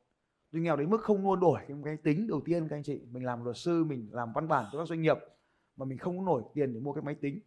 tôi 0.51 0.61
nghèo 0.61 0.75
đến 0.75 0.89
mức 0.89 1.01
không 1.01 1.23
mua 1.23 1.35
đổi 1.35 1.59
cái 1.67 1.77
máy 1.77 1.97
tính 2.03 2.27
đầu 2.27 2.41
tiên 2.45 2.67
các 2.69 2.75
anh 2.75 2.83
chị. 2.83 3.01
Mình 3.11 3.25
làm 3.25 3.43
luật 3.43 3.57
sư, 3.57 3.83
mình 3.83 4.09
làm 4.11 4.33
văn 4.33 4.47
bản 4.47 4.65
cho 4.71 4.79
các 4.79 4.87
doanh 4.87 5.01
nghiệp, 5.01 5.17
mà 5.75 5.85
mình 5.85 5.97
không 5.97 6.17
có 6.17 6.23
nổi 6.23 6.43
tiền 6.53 6.73
để 6.73 6.79
mua 6.79 6.93
cái 6.93 7.03
máy 7.03 7.15
tính. 7.21 7.39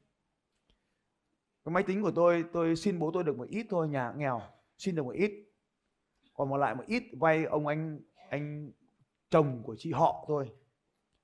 Cái 1.65 1.73
máy 1.73 1.83
tính 1.83 2.03
của 2.03 2.11
tôi 2.11 2.45
tôi 2.53 2.77
xin 2.77 2.99
bố 2.99 3.11
tôi 3.15 3.25
được 3.25 3.39
một 3.39 3.49
ít 3.49 3.67
thôi, 3.71 3.89
nhà 3.89 4.13
nghèo, 4.17 4.41
xin 4.79 4.95
được 4.95 5.03
một 5.03 5.15
ít 5.15 5.46
còn 6.37 6.49
một 6.49 6.57
lại 6.57 6.75
một 6.75 6.85
ít 6.87 7.03
vay 7.19 7.45
ông 7.45 7.67
anh 7.67 8.01
anh 8.31 8.71
chồng 9.31 9.63
của 9.63 9.77
chị 9.79 9.93
họ 9.93 10.25
thôi. 10.29 10.51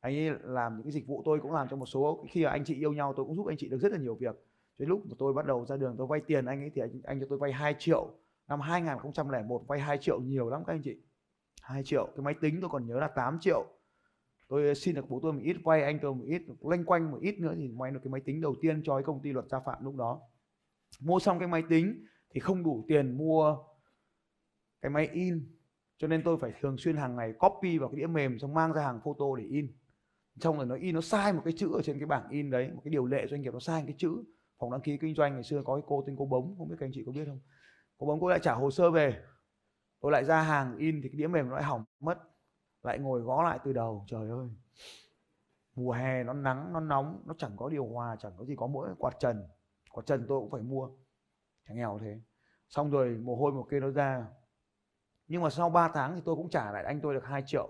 Anh 0.00 0.16
ấy 0.16 0.30
làm 0.42 0.76
những 0.76 0.82
cái 0.82 0.92
dịch 0.92 1.06
vụ 1.06 1.22
tôi 1.24 1.40
cũng 1.40 1.52
làm 1.52 1.68
cho 1.68 1.76
một 1.76 1.86
số 1.86 2.24
khi 2.30 2.44
mà 2.44 2.50
anh 2.50 2.64
chị 2.64 2.74
yêu 2.74 2.92
nhau 2.92 3.12
tôi 3.16 3.26
cũng 3.26 3.36
giúp 3.36 3.46
anh 3.46 3.56
chị 3.56 3.68
được 3.68 3.78
rất 3.78 3.92
là 3.92 3.98
nhiều 3.98 4.14
việc. 4.14 4.36
Cho 4.78 4.84
lúc 4.88 5.06
mà 5.06 5.14
tôi 5.18 5.32
bắt 5.32 5.46
đầu 5.46 5.64
ra 5.64 5.76
đường 5.76 5.94
tôi 5.98 6.06
vay 6.06 6.20
tiền 6.20 6.44
anh 6.44 6.60
ấy 6.60 6.70
thì 6.74 6.80
anh, 6.82 7.00
anh 7.04 7.20
cho 7.20 7.26
tôi 7.28 7.38
vay 7.38 7.52
2 7.52 7.74
triệu. 7.78 8.10
Năm 8.48 8.60
2001 8.60 9.62
vay 9.68 9.80
2 9.80 9.98
triệu 9.98 10.20
nhiều 10.20 10.50
lắm 10.50 10.62
các 10.66 10.72
anh 10.72 10.82
chị. 10.82 10.96
2 11.62 11.82
triệu 11.84 12.06
cái 12.06 12.24
máy 12.24 12.34
tính 12.40 12.58
tôi 12.60 12.70
còn 12.70 12.86
nhớ 12.86 12.94
là 13.00 13.08
8 13.08 13.38
triệu. 13.40 13.66
Tôi 14.48 14.74
xin 14.74 14.94
được 14.94 15.10
bố 15.10 15.20
tôi 15.22 15.32
một 15.32 15.40
ít 15.42 15.56
vay 15.64 15.82
anh 15.82 15.98
tôi 16.02 16.14
một 16.14 16.24
ít 16.26 16.42
loanh 16.60 16.84
quanh 16.84 17.10
một 17.10 17.18
ít 17.20 17.38
nữa 17.38 17.54
thì 17.56 17.68
may 17.68 17.90
được 17.90 18.00
cái 18.04 18.10
máy 18.10 18.20
tính 18.20 18.40
đầu 18.40 18.54
tiên 18.60 18.82
cho 18.84 18.96
cái 18.96 19.02
công 19.02 19.22
ty 19.22 19.32
luật 19.32 19.48
gia 19.48 19.60
phạm 19.60 19.84
lúc 19.84 19.96
đó. 19.96 20.20
Mua 21.00 21.18
xong 21.18 21.38
cái 21.38 21.48
máy 21.48 21.62
tính 21.68 22.04
thì 22.30 22.40
không 22.40 22.62
đủ 22.62 22.84
tiền 22.88 23.18
mua 23.18 23.56
cái 24.82 24.90
máy 24.90 25.08
in. 25.12 25.56
Cho 25.96 26.08
nên 26.08 26.22
tôi 26.24 26.38
phải 26.38 26.52
thường 26.60 26.78
xuyên 26.78 26.96
hàng 26.96 27.16
ngày 27.16 27.32
copy 27.32 27.78
vào 27.78 27.88
cái 27.88 28.00
đĩa 28.00 28.06
mềm 28.06 28.38
xong 28.38 28.54
mang 28.54 28.72
ra 28.72 28.82
hàng 28.82 29.00
photo 29.04 29.24
để 29.38 29.44
in. 29.44 29.72
Xong 30.40 30.56
rồi 30.56 30.66
nó 30.66 30.74
in, 30.74 30.94
nó 30.94 31.00
sai 31.00 31.32
một 31.32 31.40
cái 31.44 31.54
chữ 31.56 31.72
ở 31.72 31.82
trên 31.82 31.98
cái 31.98 32.06
bảng 32.06 32.28
in 32.28 32.50
đấy, 32.50 32.70
một 32.74 32.80
cái 32.84 32.90
điều 32.90 33.06
lệ 33.06 33.26
doanh 33.30 33.42
nghiệp 33.42 33.52
nó 33.52 33.60
sai 33.60 33.80
một 33.80 33.86
cái 33.86 33.96
chữ. 33.98 34.24
Phòng 34.58 34.70
đăng 34.70 34.80
ký 34.80 34.96
kinh 34.96 35.14
doanh 35.14 35.34
ngày 35.34 35.42
xưa 35.42 35.62
có 35.64 35.76
cái 35.76 35.82
cô 35.86 36.04
tên 36.06 36.16
cô 36.18 36.26
bống, 36.26 36.54
không 36.58 36.68
biết 36.68 36.76
các 36.78 36.86
anh 36.86 36.92
chị 36.94 37.02
có 37.06 37.12
biết 37.12 37.24
không? 37.26 37.40
Cô 37.98 38.06
bống 38.06 38.20
cô 38.20 38.28
lại 38.28 38.38
trả 38.42 38.54
hồ 38.54 38.70
sơ 38.70 38.90
về. 38.90 39.22
Tôi 40.00 40.12
lại 40.12 40.24
ra 40.24 40.42
hàng 40.42 40.76
in 40.76 41.00
thì 41.02 41.08
cái 41.08 41.16
đĩa 41.16 41.26
mềm 41.26 41.48
nó 41.48 41.54
lại 41.54 41.64
hỏng 41.64 41.84
mất. 42.00 42.18
Lại 42.82 42.98
ngồi 42.98 43.20
gõ 43.20 43.42
lại 43.42 43.58
từ 43.64 43.72
đầu, 43.72 44.04
trời 44.08 44.28
ơi. 44.28 44.48
Mùa 45.74 45.92
hè 45.92 46.24
nó 46.24 46.32
nắng, 46.32 46.72
nó 46.72 46.80
nóng, 46.80 47.22
nó 47.26 47.34
chẳng 47.38 47.56
có 47.56 47.68
điều 47.68 47.86
hòa, 47.86 48.16
chẳng 48.20 48.32
có 48.38 48.44
gì, 48.44 48.56
có 48.56 48.66
mỗi 48.66 48.88
quạt 48.98 49.14
trần. 49.20 49.48
Quạt 49.90 50.06
trần 50.06 50.24
tôi 50.28 50.40
cũng 50.40 50.50
phải 50.50 50.62
mua. 50.62 50.90
Chẳng 51.68 51.76
nghèo 51.76 51.98
thế. 52.02 52.20
Xong 52.68 52.90
rồi 52.90 53.08
mồ 53.08 53.36
hôi 53.36 53.52
một 53.52 53.66
kia 53.70 53.80
nó 53.80 53.90
ra 53.90 54.26
nhưng 55.32 55.42
mà 55.42 55.50
sau 55.50 55.70
3 55.70 55.88
tháng 55.88 56.14
thì 56.14 56.20
tôi 56.24 56.36
cũng 56.36 56.50
trả 56.50 56.72
lại 56.72 56.84
anh 56.84 57.00
tôi 57.00 57.14
được 57.14 57.24
2 57.24 57.42
triệu. 57.46 57.68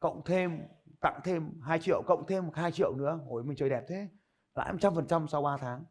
Cộng 0.00 0.22
thêm, 0.24 0.60
tặng 1.00 1.20
thêm 1.24 1.60
2 1.62 1.78
triệu, 1.78 2.02
cộng 2.06 2.26
thêm 2.26 2.50
2 2.54 2.72
triệu 2.72 2.94
nữa. 2.96 3.20
Hồi 3.28 3.44
mình 3.44 3.56
chơi 3.56 3.70
đẹp 3.70 3.84
thế. 3.88 4.08
Lãi 4.54 4.72
100% 4.72 5.26
sau 5.26 5.42
3 5.42 5.56
tháng. 5.56 5.84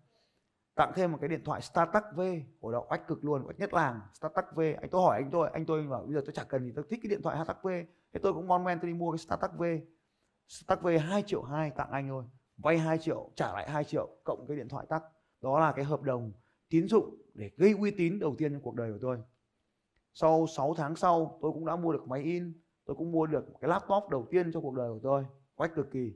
Tặng 0.76 0.92
thêm 0.96 1.12
một 1.12 1.18
cái 1.22 1.28
điện 1.28 1.42
thoại 1.46 1.62
StarTac 1.62 2.04
V. 2.16 2.22
Hồi 2.62 2.74
đó, 2.74 2.86
oách 2.90 3.08
cực 3.08 3.24
luôn, 3.24 3.48
oách 3.48 3.60
nhất 3.60 3.74
làng 3.74 4.00
StarTac 4.14 4.56
V. 4.56 4.60
Anh 4.60 4.90
tôi 4.92 5.02
hỏi 5.02 5.18
anh 5.18 5.32
tôi 5.32 5.50
anh 5.54 5.66
tôi 5.66 5.88
bảo 5.88 6.04
bây 6.04 6.14
giờ 6.14 6.22
tôi 6.26 6.34
chẳng 6.36 6.46
cần 6.50 6.64
gì, 6.64 6.72
tôi 6.76 6.86
thích 6.90 7.00
cái 7.04 7.10
điện 7.10 7.22
thoại 7.22 7.36
StarTac 7.36 7.64
V. 7.64 7.68
Thế 8.14 8.20
tôi 8.24 8.34
cũng 8.34 8.48
ngon 8.48 8.64
men, 8.64 8.80
tôi 8.80 8.92
đi 8.92 8.98
mua 8.98 9.12
cái 9.12 9.18
StarTac 9.18 9.58
V. 9.58 9.64
StarTac 10.48 10.84
V 10.84 10.88
2 11.02 11.24
triệu 11.24 11.44
2 11.44 11.70
tặng 11.70 11.92
anh 11.92 12.08
thôi. 12.08 12.24
Vay 12.58 12.78
2 12.78 12.98
triệu, 12.98 13.30
trả 13.36 13.54
lại 13.54 13.70
2 13.70 13.84
triệu, 13.84 14.10
cộng 14.24 14.46
cái 14.48 14.58
điện 14.58 14.70
thoại 14.70 14.86
tắc 14.90 15.04
đó 15.42 15.60
là 15.60 15.72
cái 15.72 15.86
hợp 15.86 16.02
đồng 16.02 16.32
tín 16.70 16.88
dụng 16.88 17.16
để 17.34 17.52
gây 17.58 17.74
uy 17.80 17.92
tín 17.92 18.20
đầu 18.20 18.36
tiên 18.38 18.54
trong 18.54 18.62
cuộc 18.62 18.76
đời 18.76 18.92
của 18.92 19.00
tôi 19.02 19.18
sau 20.20 20.48
6 20.48 20.74
tháng 20.78 20.96
sau, 20.96 21.40
tôi 21.42 21.52
cũng 21.52 21.66
đã 21.66 21.76
mua 21.76 21.94
được 21.94 22.08
máy 22.08 22.22
in, 22.22 22.54
tôi 22.86 22.96
cũng 22.96 23.12
mua 23.12 23.26
được 23.26 23.46
cái 23.62 23.70
laptop 23.70 24.10
đầu 24.10 24.28
tiên 24.32 24.52
trong 24.52 24.64
cuộc 24.64 24.76
đời 24.76 24.94
của 24.94 25.00
tôi, 25.04 25.26
quách 25.56 25.76
cực 25.76 25.92
kỳ. 25.92 26.14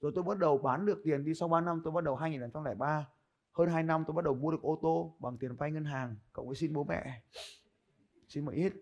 Rồi 0.00 0.12
tôi 0.14 0.24
bắt 0.24 0.38
đầu 0.38 0.58
bán 0.58 0.86
được 0.86 1.00
tiền 1.04 1.24
đi 1.24 1.34
sau 1.34 1.48
3 1.48 1.60
năm, 1.60 1.80
tôi 1.84 1.92
bắt 1.92 2.04
đầu 2.04 2.16
2003 2.16 3.08
hơn 3.52 3.68
2 3.68 3.82
năm 3.82 4.04
tôi 4.06 4.14
bắt 4.14 4.24
đầu 4.24 4.34
mua 4.34 4.50
được 4.50 4.62
ô 4.62 4.78
tô 4.82 5.16
bằng 5.18 5.38
tiền 5.38 5.56
vay 5.56 5.70
ngân 5.70 5.84
hàng, 5.84 6.16
cộng 6.32 6.46
với 6.46 6.56
xin 6.56 6.72
bố 6.72 6.84
mẹ, 6.84 7.22
xin 8.28 8.44
một 8.44 8.52
ít. 8.54 8.72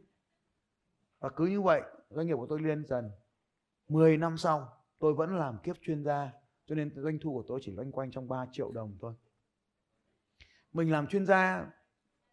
Và 1.20 1.28
cứ 1.28 1.46
như 1.46 1.62
vậy, 1.62 1.82
doanh 2.10 2.26
nghiệp 2.26 2.36
của 2.36 2.46
tôi 2.46 2.60
lên 2.60 2.84
dần. 2.86 3.10
10 3.88 4.16
năm 4.16 4.36
sau, 4.36 4.68
tôi 4.98 5.14
vẫn 5.14 5.36
làm 5.36 5.58
kiếp 5.58 5.76
chuyên 5.80 6.04
gia, 6.04 6.32
cho 6.66 6.74
nên 6.74 6.94
doanh 6.94 7.18
thu 7.22 7.32
của 7.32 7.44
tôi 7.48 7.60
chỉ 7.62 7.72
loanh 7.72 7.92
quanh 7.92 8.10
trong 8.10 8.28
3 8.28 8.46
triệu 8.52 8.72
đồng 8.72 8.96
thôi. 9.00 9.14
Mình 10.72 10.90
làm 10.90 11.06
chuyên 11.06 11.26
gia, 11.26 11.66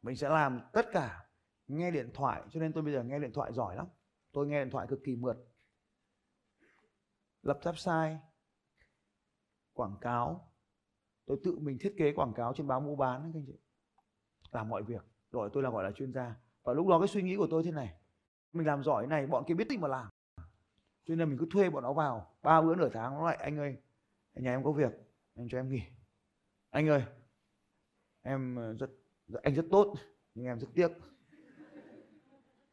mình 0.02 0.16
sẽ 0.16 0.30
làm 0.30 0.62
tất 0.74 0.86
cả 0.92 1.29
nghe 1.70 1.92
điện 1.92 2.10
thoại, 2.14 2.44
cho 2.50 2.60
nên 2.60 2.74
tôi 2.74 2.84
bây 2.84 2.94
giờ 2.94 3.04
nghe 3.04 3.20
điện 3.20 3.32
thoại 3.34 3.54
giỏi 3.54 3.76
lắm. 3.76 3.88
Tôi 4.32 4.48
nghe 4.48 4.64
điện 4.64 4.72
thoại 4.72 4.88
cực 4.90 5.00
kỳ 5.04 5.16
mượt. 5.16 5.38
Lập 7.42 7.60
website 7.62 8.18
quảng 9.74 9.98
cáo. 10.02 10.52
Tôi 11.26 11.38
tự 11.44 11.60
mình 11.60 11.78
thiết 11.80 11.96
kế 11.98 12.14
quảng 12.14 12.34
cáo 12.34 12.54
trên 12.54 12.68
báo 12.68 12.80
mua 12.80 12.96
bán 12.96 13.32
các 13.34 13.40
anh 13.40 13.46
chị. 13.48 13.60
Làm 14.52 14.70
mọi 14.70 14.84
việc. 14.84 15.02
Rồi 15.32 15.50
tôi 15.54 15.64
là, 15.64 15.70
gọi 15.70 15.84
là, 15.84 15.92
chuyên 15.92 16.14
gia. 16.14 16.36
Và 16.64 16.74
lúc 16.74 16.88
đó 16.88 17.00
cái 17.00 17.08
suy 17.08 17.22
nghĩ 17.22 17.36
của 17.36 17.48
tôi 17.52 17.64
thế 17.64 17.72
này. 17.72 17.94
Mình 18.54 18.68
làm 18.68 18.84
giỏi 18.84 19.08
này, 19.08 19.28
bọn 19.28 19.44
kia 19.48 19.54
biết 19.54 19.70
gì 19.70 19.78
mà 19.78 19.88
làm. 19.88 20.10
Cho 21.06 21.16
nên 21.16 21.30
mình 21.30 21.38
cứ 21.38 21.48
thuê 21.52 21.70
bọn 21.70 21.84
nó 21.84 21.94
vào. 21.94 22.36
Ba 22.42 22.62
bữa 22.62 22.76
nửa 22.76 22.90
tháng 22.94 23.14
nó 23.14 23.26
lại, 23.26 23.36
anh 23.36 23.58
ơi, 23.58 23.78
nhà 24.34 24.52
em 24.52 24.64
có 24.64 24.72
việc, 24.72 24.92
anh 25.36 25.48
cho 25.50 25.60
em 25.60 25.70
nghỉ. 25.70 25.82
Anh 26.70 26.88
ơi, 26.88 27.04
em 28.22 28.56
ờ, 28.56 28.74
rất 28.74 28.90
dạ, 29.28 29.40
anh 29.44 29.56
rất 29.56 29.66
tốt, 29.72 29.94
nhưng 30.36 30.46
em 30.46 30.60
rất 30.60 30.68
tiếc 30.74 30.88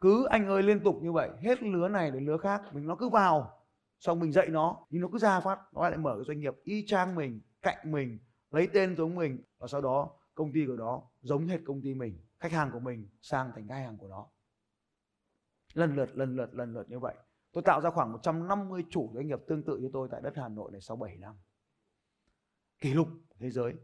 cứ 0.01 0.27
anh 0.27 0.47
ơi, 0.47 0.63
liên 0.63 0.85
tục 0.85 0.97
như 1.03 1.13
vậy, 1.13 1.31
hết 1.41 1.63
lứa 1.63 1.89
này 1.89 2.11
đến 2.11 2.27
lứa 2.27 2.37
khác, 2.37 2.63
mình 2.73 2.87
nó 2.87 2.97
cứ 2.97 3.09
vào, 3.09 3.63
xong 4.01 4.21
mình 4.21 4.33
dạy 4.33 4.49
nó, 4.49 4.87
nhưng 4.91 5.03
nó 5.03 5.09
cứ 5.13 5.19
ra 5.19 5.41
phát, 5.41 5.59
nó 5.73 5.89
lại 5.89 5.99
mở 5.99 6.15
cái 6.17 6.25
doanh 6.25 6.41
nghiệp 6.41 6.55
y 6.63 6.87
chang 6.87 7.15
mình, 7.15 7.41
cạnh 7.63 7.93
mình, 7.93 8.19
lấy 8.51 8.69
tên 8.73 8.97
giống 8.97 9.15
mình, 9.15 9.43
và 9.59 9.67
sau 9.67 9.81
đó 9.81 10.11
công 10.35 10.53
ty 10.53 10.67
của 10.67 10.77
nó 10.77 11.03
giống 11.21 11.47
hết 11.47 11.61
công 11.67 11.83
ty 11.83 11.95
mình, 11.95 12.19
khách 12.41 12.53
hàng 12.53 12.71
của 12.73 12.81
mình 12.81 13.09
sang 13.21 13.53
thành 13.55 13.69
khách 13.69 13.79
hàng 13.79 13.99
của 13.99 14.09
nó. 14.09 14.27
Lần 15.75 15.97
lượt 15.97 16.17
lần 16.17 16.37
lượt 16.37 16.55
lần 16.55 16.75
lượt 16.75 16.91
như 16.91 16.99
vậy. 16.99 17.15
Tôi 17.53 17.63
tạo 17.63 17.81
ra 17.81 17.91
khoảng 17.91 18.13
150 18.13 18.85
chủ 18.91 19.11
doanh 19.15 19.27
nghiệp 19.27 19.39
tương 19.47 19.63
tự 19.63 19.77
như 19.77 19.91
tôi 19.93 20.09
tại 20.11 20.21
đất 20.21 20.33
Hà 20.37 20.49
Nội 20.49 20.73
này 20.73 20.81
sau 20.81 20.97
7 20.97 21.17
năm. 21.17 21.35
Kỷ 22.79 22.95
lục 22.95 23.09
thế 23.39 23.51
giới. 23.51 23.75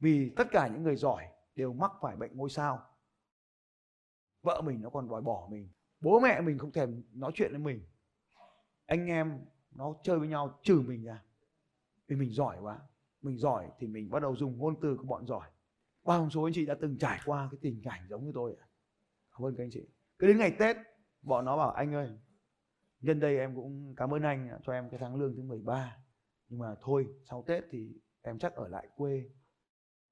Vì 0.00 0.32
tất 0.36 0.48
cả 0.50 0.68
những 0.68 0.82
người 0.82 0.96
giỏi 0.96 1.24
đều 1.54 1.72
mắc 1.72 1.92
phải 2.00 2.16
bệnh 2.16 2.36
ngôi 2.36 2.50
sao 2.50 2.82
vợ 4.42 4.62
mình 4.64 4.82
nó 4.82 4.90
còn 4.90 5.08
đòi 5.08 5.22
bỏ 5.22 5.48
mình. 5.50 5.68
Bố 6.00 6.20
mẹ 6.20 6.40
mình 6.40 6.58
không 6.58 6.72
thèm 6.72 7.02
nói 7.12 7.32
chuyện 7.34 7.50
với 7.50 7.60
mình. 7.60 7.82
Anh 8.86 9.06
em 9.06 9.44
nó 9.70 9.94
chơi 10.02 10.18
với 10.18 10.28
nhau 10.28 10.58
trừ 10.62 10.82
mình 10.86 11.04
ra. 11.04 11.24
Vì 12.08 12.16
mình 12.16 12.30
giỏi 12.30 12.56
quá. 12.60 12.80
Mình 13.22 13.38
giỏi 13.38 13.70
thì 13.78 13.86
mình 13.86 14.10
bắt 14.10 14.22
đầu 14.22 14.36
dùng 14.36 14.58
ngôn 14.58 14.80
từ 14.80 14.96
của 14.96 15.06
bọn 15.06 15.26
giỏi. 15.26 15.50
Bao 16.04 16.30
số 16.30 16.42
anh 16.42 16.52
chị 16.52 16.66
đã 16.66 16.74
từng 16.80 16.98
trải 16.98 17.20
qua 17.24 17.48
cái 17.50 17.58
tình 17.62 17.80
cảnh 17.84 18.00
giống 18.08 18.24
như 18.24 18.32
tôi 18.34 18.56
ạ. 18.60 18.66
Cảm 19.32 19.46
ơn 19.46 19.56
các 19.56 19.64
anh 19.64 19.70
chị. 19.72 19.88
Cứ 20.18 20.26
đến 20.26 20.38
ngày 20.38 20.56
tết 20.58 20.76
bọn 21.22 21.44
nó 21.44 21.56
bảo 21.56 21.70
anh 21.70 21.94
ơi 21.94 22.10
nhân 23.00 23.20
đây 23.20 23.38
em 23.38 23.54
cũng 23.54 23.94
cảm 23.96 24.14
ơn 24.14 24.22
anh 24.22 24.58
cho 24.62 24.72
em 24.72 24.90
cái 24.90 25.00
tháng 25.00 25.16
lương 25.16 25.36
thứ 25.36 25.42
13 25.42 25.96
nhưng 26.48 26.58
mà 26.58 26.74
thôi 26.80 27.06
sau 27.24 27.44
tết 27.46 27.64
thì 27.70 27.92
em 28.22 28.38
chắc 28.38 28.54
ở 28.54 28.68
lại 28.68 28.88
quê. 28.96 29.30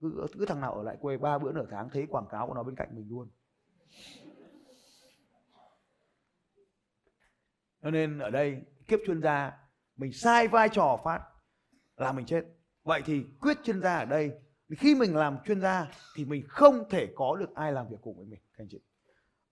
Cứ, 0.00 0.26
cứ 0.38 0.46
thằng 0.46 0.60
nào 0.60 0.74
ở 0.74 0.82
lại 0.82 0.96
quê 1.00 1.18
ba 1.18 1.38
bữa 1.38 1.52
nửa 1.52 1.66
tháng 1.70 1.90
thấy 1.90 2.06
quảng 2.06 2.26
cáo 2.30 2.46
của 2.46 2.54
nó 2.54 2.62
bên 2.62 2.74
cạnh 2.74 2.88
mình 2.94 3.08
luôn 3.08 3.28
cho 7.82 7.90
nên 7.90 8.18
ở 8.18 8.30
đây 8.30 8.62
kiếp 8.88 8.98
chuyên 9.06 9.22
gia, 9.22 9.52
mình 9.96 10.12
sai 10.12 10.48
vai 10.48 10.68
trò 10.68 11.00
phát 11.04 11.20
là 11.96 12.12
mình 12.12 12.26
chết. 12.26 12.44
Vậy 12.82 13.02
thì 13.06 13.24
quyết 13.40 13.56
chuyên 13.64 13.80
gia 13.82 13.96
ở 13.96 14.04
đây, 14.04 14.30
khi 14.76 14.94
mình 14.94 15.16
làm 15.16 15.38
chuyên 15.44 15.60
gia 15.60 15.86
thì 16.16 16.24
mình 16.24 16.44
không 16.48 16.88
thể 16.90 17.08
có 17.16 17.36
được 17.36 17.54
ai 17.54 17.72
làm 17.72 17.88
việc 17.88 17.96
cùng 18.02 18.16
với 18.16 18.26
mình, 18.26 18.40
các 18.52 18.62
anh 18.62 18.68
chị. 18.70 18.80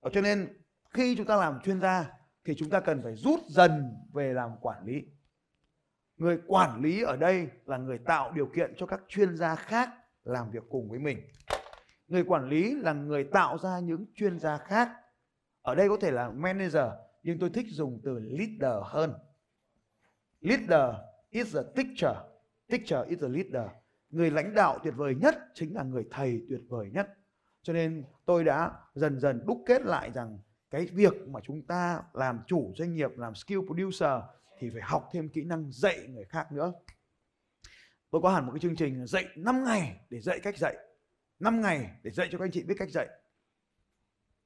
Ở 0.00 0.10
cho 0.12 0.20
nên 0.20 0.62
khi 0.90 1.16
chúng 1.16 1.26
ta 1.26 1.36
làm 1.36 1.60
chuyên 1.64 1.80
gia 1.80 2.10
thì 2.44 2.54
chúng 2.56 2.70
ta 2.70 2.80
cần 2.80 3.02
phải 3.02 3.16
rút 3.16 3.40
dần 3.48 3.96
về 4.12 4.32
làm 4.32 4.50
quản 4.60 4.84
lý. 4.84 5.02
Người 6.16 6.38
quản 6.46 6.80
lý 6.80 7.02
ở 7.02 7.16
đây 7.16 7.48
là 7.66 7.76
người 7.76 7.98
tạo 7.98 8.32
điều 8.32 8.46
kiện 8.46 8.74
cho 8.76 8.86
các 8.86 9.00
chuyên 9.08 9.36
gia 9.36 9.54
khác 9.54 9.88
làm 10.24 10.50
việc 10.50 10.62
cùng 10.70 10.90
với 10.90 10.98
mình 10.98 11.18
người 12.08 12.24
quản 12.24 12.48
lý 12.48 12.74
là 12.74 12.92
người 12.92 13.24
tạo 13.24 13.58
ra 13.58 13.78
những 13.78 14.06
chuyên 14.14 14.38
gia 14.38 14.58
khác. 14.58 14.90
Ở 15.62 15.74
đây 15.74 15.88
có 15.88 15.96
thể 16.00 16.10
là 16.10 16.30
manager, 16.30 16.86
nhưng 17.22 17.38
tôi 17.38 17.50
thích 17.50 17.66
dùng 17.70 18.00
từ 18.04 18.18
leader 18.18 18.82
hơn. 18.84 19.14
Leader 20.40 20.96
is 21.30 21.56
a 21.56 21.62
teacher. 21.76 22.16
Teacher 22.68 23.08
is 23.08 23.22
a 23.22 23.28
leader. 23.28 23.70
Người 24.10 24.30
lãnh 24.30 24.54
đạo 24.54 24.78
tuyệt 24.84 24.94
vời 24.96 25.14
nhất 25.14 25.34
chính 25.54 25.74
là 25.74 25.82
người 25.82 26.04
thầy 26.10 26.42
tuyệt 26.48 26.60
vời 26.68 26.90
nhất. 26.92 27.08
Cho 27.62 27.72
nên 27.72 28.04
tôi 28.24 28.44
đã 28.44 28.72
dần 28.94 29.20
dần 29.20 29.46
đúc 29.46 29.62
kết 29.66 29.82
lại 29.82 30.12
rằng 30.12 30.38
cái 30.70 30.86
việc 30.86 31.28
mà 31.28 31.40
chúng 31.40 31.62
ta 31.62 32.02
làm 32.12 32.40
chủ 32.46 32.72
doanh 32.76 32.94
nghiệp, 32.94 33.10
làm 33.16 33.34
skill 33.34 33.60
producer 33.66 34.10
thì 34.58 34.70
phải 34.70 34.82
học 34.82 35.08
thêm 35.12 35.28
kỹ 35.28 35.44
năng 35.44 35.72
dạy 35.72 35.98
người 36.08 36.24
khác 36.24 36.52
nữa. 36.52 36.72
Tôi 38.10 38.20
có 38.22 38.30
hẳn 38.30 38.46
một 38.46 38.52
cái 38.52 38.60
chương 38.60 38.76
trình 38.76 39.06
dạy 39.06 39.24
5 39.36 39.64
ngày 39.64 40.00
để 40.10 40.20
dạy 40.20 40.40
cách 40.42 40.58
dạy. 40.58 40.76
5 41.44 41.60
ngày 41.60 41.90
để 42.02 42.10
dạy 42.10 42.28
cho 42.30 42.38
các 42.38 42.44
anh 42.44 42.50
chị 42.50 42.62
biết 42.62 42.74
cách 42.78 42.90
dạy. 42.90 43.08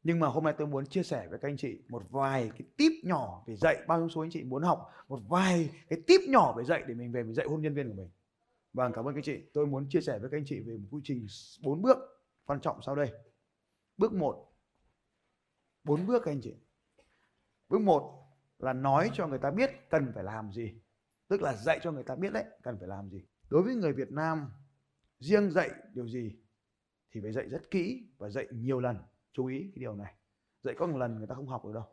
Nhưng 0.02 0.21
mà 0.21 0.28
hôm 0.28 0.45
nay 0.45 0.55
tôi 0.59 0.67
muốn 0.67 0.87
chia 0.87 1.02
sẻ 1.02 1.28
với 1.28 1.38
các 1.38 1.49
anh 1.49 1.57
chị 1.57 1.83
một 1.88 2.02
vài 2.11 2.50
cái 2.50 2.62
tip 2.76 2.93
nhỏ 3.05 3.45
để 3.47 3.57
dạy. 3.57 3.76
Bao 3.88 3.99
nhiêu 3.99 4.09
số 4.09 4.21
anh 4.21 4.31
chị 4.31 4.43
muốn 4.43 4.62
học? 4.62 4.90
Một 5.09 5.21
vài 5.28 5.71
cái 5.88 6.02
tip 6.07 6.21
nhỏ 6.28 6.55
về 6.57 6.64
dạy 6.64 6.83
để 6.87 6.95
mình 6.95 7.12
về 7.12 7.23
mình 7.23 7.35
dạy 7.35 7.47
hôn 7.47 7.62
nhân 7.62 7.75
viên 7.75 7.88
của 7.88 7.95
mình. 7.95 8.11
Vâng 8.73 8.93
cảm 8.95 9.05
ơn 9.05 9.14
các 9.14 9.19
anh 9.19 9.25
chị. 9.25 9.43
Tôi 9.55 9.67
muốn 9.67 9.88
chia 9.88 10.00
sẻ 10.00 10.19
với 10.19 10.31
các 10.31 10.37
anh 10.37 10.45
chị 10.47 10.61
về 10.61 10.76
một 10.76 10.88
quy 10.90 11.00
trình 11.05 11.26
4 11.62 11.83
bước 11.83 11.99
quan 12.45 12.61
trọng 12.61 12.83
sau 12.83 12.95
đây. 12.95 13.12
Bước 13.97 14.12
1 14.12 14.45
bốn 15.85 16.07
bước 16.07 16.23
các 16.25 16.31
anh 16.31 16.40
chị. 16.43 16.55
Bước 17.69 17.81
một 17.81 18.25
là 18.59 18.73
nói 18.73 19.11
cho 19.14 19.26
người 19.26 19.38
ta 19.38 19.50
biết 19.50 19.71
cần 19.90 20.12
phải 20.14 20.25
làm 20.25 20.52
gì. 20.52 20.75
Tức 21.28 21.43
là 21.43 21.55
dạy 21.57 21.81
cho 21.83 21.93
người 21.93 22.02
ta 22.02 22.17
biết 22.17 22.33
đấy, 22.33 22.45
cần 22.62 22.78
phải 22.78 22.88
làm 22.88 23.11
gì. 23.11 23.25
Đối 23.49 23.62
với 23.62 23.75
người 23.75 23.93
Việt 23.93 24.11
Nam, 24.11 24.52
riêng 25.19 25.50
dạy 25.50 25.71
điều 25.95 26.09
gì? 26.09 26.37
Thì 27.12 27.21
phải 27.21 27.33
dạy 27.33 27.49
rất 27.49 27.71
kỹ 27.71 28.09
và 28.19 28.31
dạy 28.31 28.47
nhiều 28.50 28.81
lần. 28.81 28.99
Chú 29.33 29.47
ý 29.47 29.59
cái 29.61 29.81
điều 29.81 29.97
này. 29.97 30.15
Dạy 30.62 30.75
có 30.79 30.87
một 30.87 30.97
lần 30.97 31.19
người 31.19 31.27
ta 31.27 31.35
không 31.35 31.49
học 31.49 31.65
được 31.65 31.73
đâu. 31.75 31.85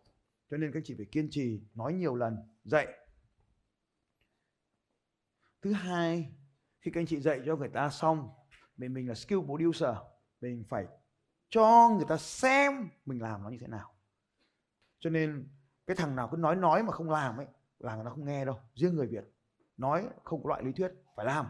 Cho 0.50 0.58
nên 0.58 0.72
các 0.72 0.84
chị 0.86 0.94
phải 0.98 1.06
kiên 1.06 1.28
trì 1.32 1.62
nói 1.74 1.94
nhiều 1.94 2.16
lần, 2.16 2.38
dạy. 2.64 2.88
Thứ 5.62 5.72
hai, 5.74 6.36
khi 6.82 6.92
các 6.92 7.02
anh 7.02 7.08
chị 7.08 7.20
dạy 7.20 7.42
cho 7.46 7.56
người 7.56 7.70
ta 7.70 7.90
xong, 7.90 8.30
mình 8.78 8.94
mình 8.94 9.10
là 9.10 9.16
skill 9.16 9.40
producer, 9.40 9.98
mình 10.42 10.64
phải 10.70 10.88
cho 11.50 11.90
người 11.96 12.06
ta 12.10 12.18
xem 12.18 12.90
mình 13.06 13.22
làm 13.22 13.44
nó 13.44 13.50
như 13.50 13.58
thế 13.62 13.68
nào. 13.68 13.94
Cho 15.00 15.10
nên 15.10 15.50
cái 15.88 15.96
thằng 15.96 16.16
nào 16.16 16.30
cứ 16.32 16.38
nói 16.38 16.56
nói 16.56 16.84
mà 16.84 16.92
không 16.92 17.10
làm 17.10 17.38
ấy 17.38 17.48
là 17.80 17.96
người 17.96 18.06
ta 18.06 18.10
không 18.10 18.26
nghe 18.26 18.46
đâu, 18.46 18.60
riêng 18.76 18.96
người 18.96 19.08
việt. 19.08 19.24
Nói 19.78 20.10
không 20.24 20.44
có 20.44 20.50
loại 20.50 20.64
lý 20.64 20.72
thuyết, 20.72 20.92
phải 21.16 21.26
làm. 21.26 21.46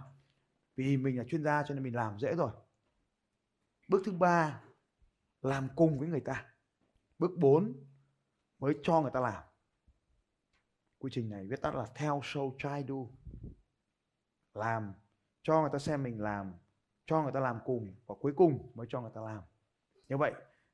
Vì 0.76 0.98
mình 0.98 1.18
là 1.18 1.24
chuyên 1.24 1.44
gia 1.44 1.64
cho 1.64 1.74
nên 1.74 1.84
mình 1.84 1.96
làm 1.96 2.20
dễ 2.20 2.36
rồi 2.36 2.52
bước 3.88 4.02
thứ 4.06 4.12
ba, 4.12 4.62
làm 5.42 5.68
cùng 5.76 6.00
với 6.00 6.08
người 6.08 6.20
ta. 6.20 6.46
Bước 7.20 7.32
4 7.38 7.74
mới 8.60 8.76
cho 8.84 9.02
người 9.02 9.12
ta 9.12 9.20
làm. 9.20 9.44
Quy 11.00 11.10
trình 11.14 11.30
này 11.30 11.48
viết 11.48 11.62
tắt 11.62 11.76
là 11.76 11.86
theo 11.96 12.20
show 12.20 12.52
try 12.58 12.88
do. 12.88 12.96
Làm, 14.54 14.94
cho 15.44 15.62
người 15.62 15.70
ta 15.74 15.80
xem 15.80 16.04
mình 16.04 16.22
làm, 16.22 16.54
cho 17.06 17.24
người 17.24 17.32
ta 17.32 17.40
làm 17.40 17.60
cùng 17.66 17.96
và 18.06 18.16
cuối 18.20 18.34
cùng 18.36 18.72
mới 18.74 18.88
cho 18.90 19.02
người 19.02 19.12
ta 19.14 19.22
làm. 19.22 19.42
Như 20.10 20.18
vậy, 20.18 20.34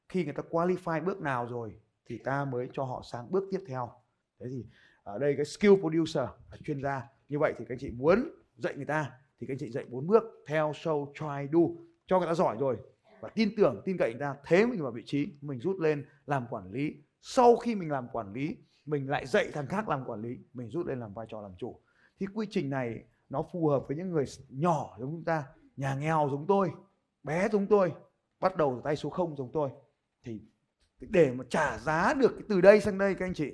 khi 0.09 0.23
người 0.23 0.33
ta 0.33 0.43
qualify 0.49 1.03
bước 1.03 1.21
nào 1.21 1.47
rồi 1.47 1.79
thì 2.05 2.17
ta 2.17 2.45
mới 2.45 2.69
cho 2.73 2.83
họ 2.83 3.01
sang 3.01 3.31
bước 3.31 3.43
tiếp 3.51 3.63
theo. 3.67 3.91
Thế 4.39 4.45
thì 4.49 4.65
ở 5.03 5.19
đây 5.19 5.33
cái 5.35 5.45
skill 5.45 5.75
producer 5.75 6.29
là 6.51 6.57
chuyên 6.63 6.81
gia. 6.81 7.07
Như 7.29 7.39
vậy 7.39 7.53
thì 7.57 7.65
các 7.65 7.73
anh 7.73 7.79
chị 7.79 7.91
muốn 7.91 8.29
dạy 8.55 8.75
người 8.75 8.85
ta 8.85 9.19
thì 9.39 9.47
các 9.47 9.53
anh 9.53 9.59
chị 9.59 9.71
dạy 9.71 9.85
bốn 9.89 10.07
bước 10.07 10.23
theo 10.47 10.71
show 10.71 11.13
try 11.13 11.49
do. 11.53 11.59
Cho 12.05 12.19
người 12.19 12.27
ta 12.27 12.33
giỏi 12.33 12.57
rồi 12.59 12.77
và 13.21 13.29
tin 13.29 13.55
tưởng, 13.57 13.81
tin 13.85 13.97
cậy 13.97 14.11
người 14.11 14.19
ta 14.19 14.35
thế 14.45 14.65
mình 14.65 14.81
vào 14.81 14.91
vị 14.91 15.03
trí, 15.05 15.33
mình 15.41 15.59
rút 15.59 15.79
lên 15.79 16.05
làm 16.25 16.45
quản 16.49 16.71
lý. 16.71 16.95
Sau 17.21 17.55
khi 17.55 17.75
mình 17.75 17.91
làm 17.91 18.07
quản 18.11 18.33
lý, 18.33 18.57
mình 18.85 19.09
lại 19.09 19.25
dạy 19.25 19.49
thằng 19.53 19.67
khác 19.67 19.89
làm 19.89 20.05
quản 20.05 20.21
lý, 20.21 20.37
mình 20.53 20.69
rút 20.69 20.85
lên 20.85 20.99
làm 20.99 21.13
vai 21.13 21.25
trò 21.29 21.41
làm 21.41 21.51
chủ. 21.57 21.79
Thì 22.19 22.25
quy 22.33 22.47
trình 22.49 22.69
này 22.69 23.03
nó 23.29 23.45
phù 23.53 23.67
hợp 23.67 23.83
với 23.87 23.97
những 23.97 24.11
người 24.11 24.25
nhỏ 24.49 24.95
giống 24.99 25.11
chúng 25.11 25.23
ta, 25.23 25.43
nhà 25.77 25.95
nghèo 25.95 26.27
giống 26.31 26.47
tôi, 26.47 26.71
bé 27.23 27.49
giống 27.49 27.67
tôi, 27.67 27.93
bắt 28.39 28.57
đầu 28.57 28.73
từ 28.75 28.81
tay 28.83 28.95
số 28.95 29.09
0 29.09 29.35
giống 29.35 29.51
tôi. 29.53 29.69
Thì 30.23 30.41
để 30.99 31.33
mà 31.33 31.43
trả 31.49 31.77
giá 31.77 32.13
được 32.13 32.39
từ 32.49 32.61
đây 32.61 32.81
sang 32.81 32.97
đây, 32.97 33.15
các 33.15 33.25
anh 33.25 33.33
chị, 33.33 33.53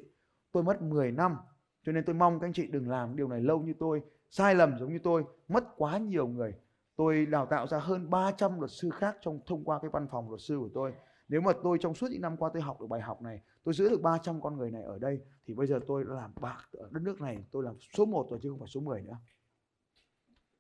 tôi 0.51 0.63
mất 0.63 0.81
10 0.81 1.12
năm, 1.12 1.38
cho 1.86 1.91
nên 1.91 2.03
tôi 2.05 2.15
mong 2.15 2.39
các 2.39 2.47
anh 2.47 2.53
chị 2.53 2.67
đừng 2.67 2.89
làm 2.89 3.15
điều 3.15 3.27
này 3.27 3.41
lâu 3.41 3.59
như 3.59 3.74
tôi, 3.79 4.01
sai 4.29 4.55
lầm 4.55 4.79
giống 4.79 4.93
như 4.93 5.00
tôi, 5.03 5.24
mất 5.47 5.63
quá 5.77 5.97
nhiều 5.97 6.27
người 6.27 6.53
tôi 6.97 7.25
đào 7.25 7.45
tạo 7.45 7.67
ra 7.67 7.79
hơn 7.79 8.09
300 8.09 8.59
luật 8.59 8.71
sư 8.71 8.89
khác 8.89 9.17
trong 9.21 9.39
thông 9.45 9.63
qua 9.63 9.79
cái 9.79 9.89
văn 9.93 10.07
phòng 10.11 10.29
luật 10.29 10.41
sư 10.41 10.57
của 10.59 10.69
tôi. 10.73 10.93
Nếu 11.27 11.41
mà 11.41 11.51
tôi 11.63 11.77
trong 11.81 11.95
suốt 11.95 12.07
những 12.11 12.21
năm 12.21 12.37
qua 12.37 12.49
tôi 12.53 12.61
học 12.61 12.81
được 12.81 12.87
bài 12.87 13.01
học 13.01 13.21
này, 13.21 13.41
tôi 13.63 13.73
giữ 13.73 13.89
được 13.89 14.01
300 14.01 14.41
con 14.41 14.57
người 14.57 14.71
này 14.71 14.83
ở 14.83 14.99
đây, 14.99 15.21
thì 15.45 15.53
bây 15.53 15.67
giờ 15.67 15.79
tôi 15.87 16.05
làm 16.05 16.33
bạc 16.41 16.69
ở 16.71 16.89
đất 16.91 17.03
nước 17.03 17.21
này, 17.21 17.45
tôi 17.51 17.63
làm 17.63 17.75
số 17.97 18.05
1 18.05 18.27
rồi 18.29 18.39
chứ 18.43 18.49
không 18.49 18.59
phải 18.59 18.67
số 18.67 18.79
10 18.79 19.01
nữa. 19.01 19.17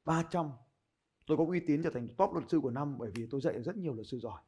300 0.05 0.51
tôi 1.27 1.37
có 1.37 1.45
uy 1.47 1.59
tín 1.59 1.83
trở 1.83 1.89
thành 1.89 2.07
top 2.17 2.33
luật 2.33 2.49
sư 2.49 2.59
của 2.59 2.71
năm 2.71 2.97
bởi 2.97 3.11
vì 3.15 3.27
tôi 3.29 3.41
dạy 3.41 3.61
rất 3.61 3.77
nhiều 3.77 3.93
luật 3.93 4.07
sư 4.07 4.19
giỏi. 4.19 4.41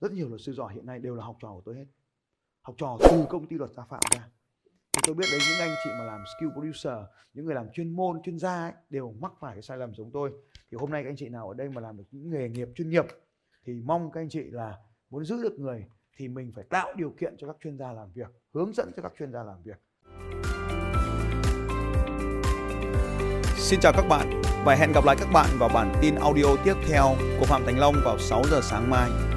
Rất 0.00 0.12
nhiều 0.12 0.28
luật 0.28 0.40
sư 0.40 0.52
giỏi 0.52 0.74
hiện 0.74 0.86
nay 0.86 0.98
đều 0.98 1.14
là 1.14 1.24
học 1.24 1.36
trò 1.40 1.48
của 1.48 1.62
tôi 1.64 1.74
hết. 1.74 1.86
Học 2.62 2.74
trò 2.78 2.98
từ 3.10 3.26
công 3.30 3.46
ty 3.46 3.56
luật 3.56 3.70
gia 3.70 3.84
phạm 3.84 4.00
ra 4.14 4.28
thì 4.96 5.02
tôi 5.06 5.14
biết 5.14 5.26
đấy 5.30 5.40
những 5.48 5.68
anh 5.68 5.76
chị 5.84 5.90
mà 5.98 6.04
làm 6.04 6.24
skill 6.36 6.50
producer 6.52 6.98
những 7.34 7.44
người 7.44 7.54
làm 7.54 7.66
chuyên 7.72 7.96
môn 7.96 8.22
chuyên 8.22 8.38
gia 8.38 8.60
ấy, 8.60 8.72
đều 8.90 9.14
mắc 9.20 9.32
phải 9.40 9.54
cái 9.54 9.62
sai 9.62 9.78
lầm 9.78 9.94
giống 9.94 10.10
tôi 10.12 10.30
thì 10.70 10.76
hôm 10.80 10.90
nay 10.90 11.02
các 11.02 11.10
anh 11.10 11.16
chị 11.16 11.28
nào 11.28 11.48
ở 11.48 11.54
đây 11.54 11.68
mà 11.68 11.80
làm 11.80 11.96
được 11.96 12.04
những 12.10 12.30
nghề 12.30 12.48
nghiệp 12.48 12.68
chuyên 12.74 12.90
nghiệp 12.90 13.04
thì 13.64 13.80
mong 13.84 14.10
các 14.12 14.20
anh 14.20 14.28
chị 14.28 14.42
là 14.50 14.78
muốn 15.10 15.24
giữ 15.24 15.42
được 15.42 15.58
người 15.58 15.86
thì 16.16 16.28
mình 16.28 16.52
phải 16.54 16.64
tạo 16.70 16.94
điều 16.96 17.10
kiện 17.10 17.34
cho 17.38 17.46
các 17.46 17.56
chuyên 17.62 17.78
gia 17.78 17.92
làm 17.92 18.12
việc 18.12 18.28
hướng 18.54 18.72
dẫn 18.72 18.90
cho 18.96 19.02
các 19.02 19.12
chuyên 19.18 19.32
gia 19.32 19.42
làm 19.42 19.62
việc 19.62 19.76
Xin 23.56 23.80
chào 23.80 23.92
các 23.96 24.04
bạn 24.08 24.42
và 24.64 24.74
hẹn 24.74 24.92
gặp 24.92 25.04
lại 25.04 25.16
các 25.18 25.28
bạn 25.32 25.46
vào 25.58 25.68
bản 25.74 25.92
tin 26.02 26.14
audio 26.14 26.56
tiếp 26.64 26.74
theo 26.88 27.16
của 27.40 27.46
Phạm 27.46 27.64
Thành 27.66 27.78
Long 27.78 27.94
vào 28.04 28.18
6 28.18 28.42
giờ 28.50 28.60
sáng 28.62 28.90
mai. 28.90 29.35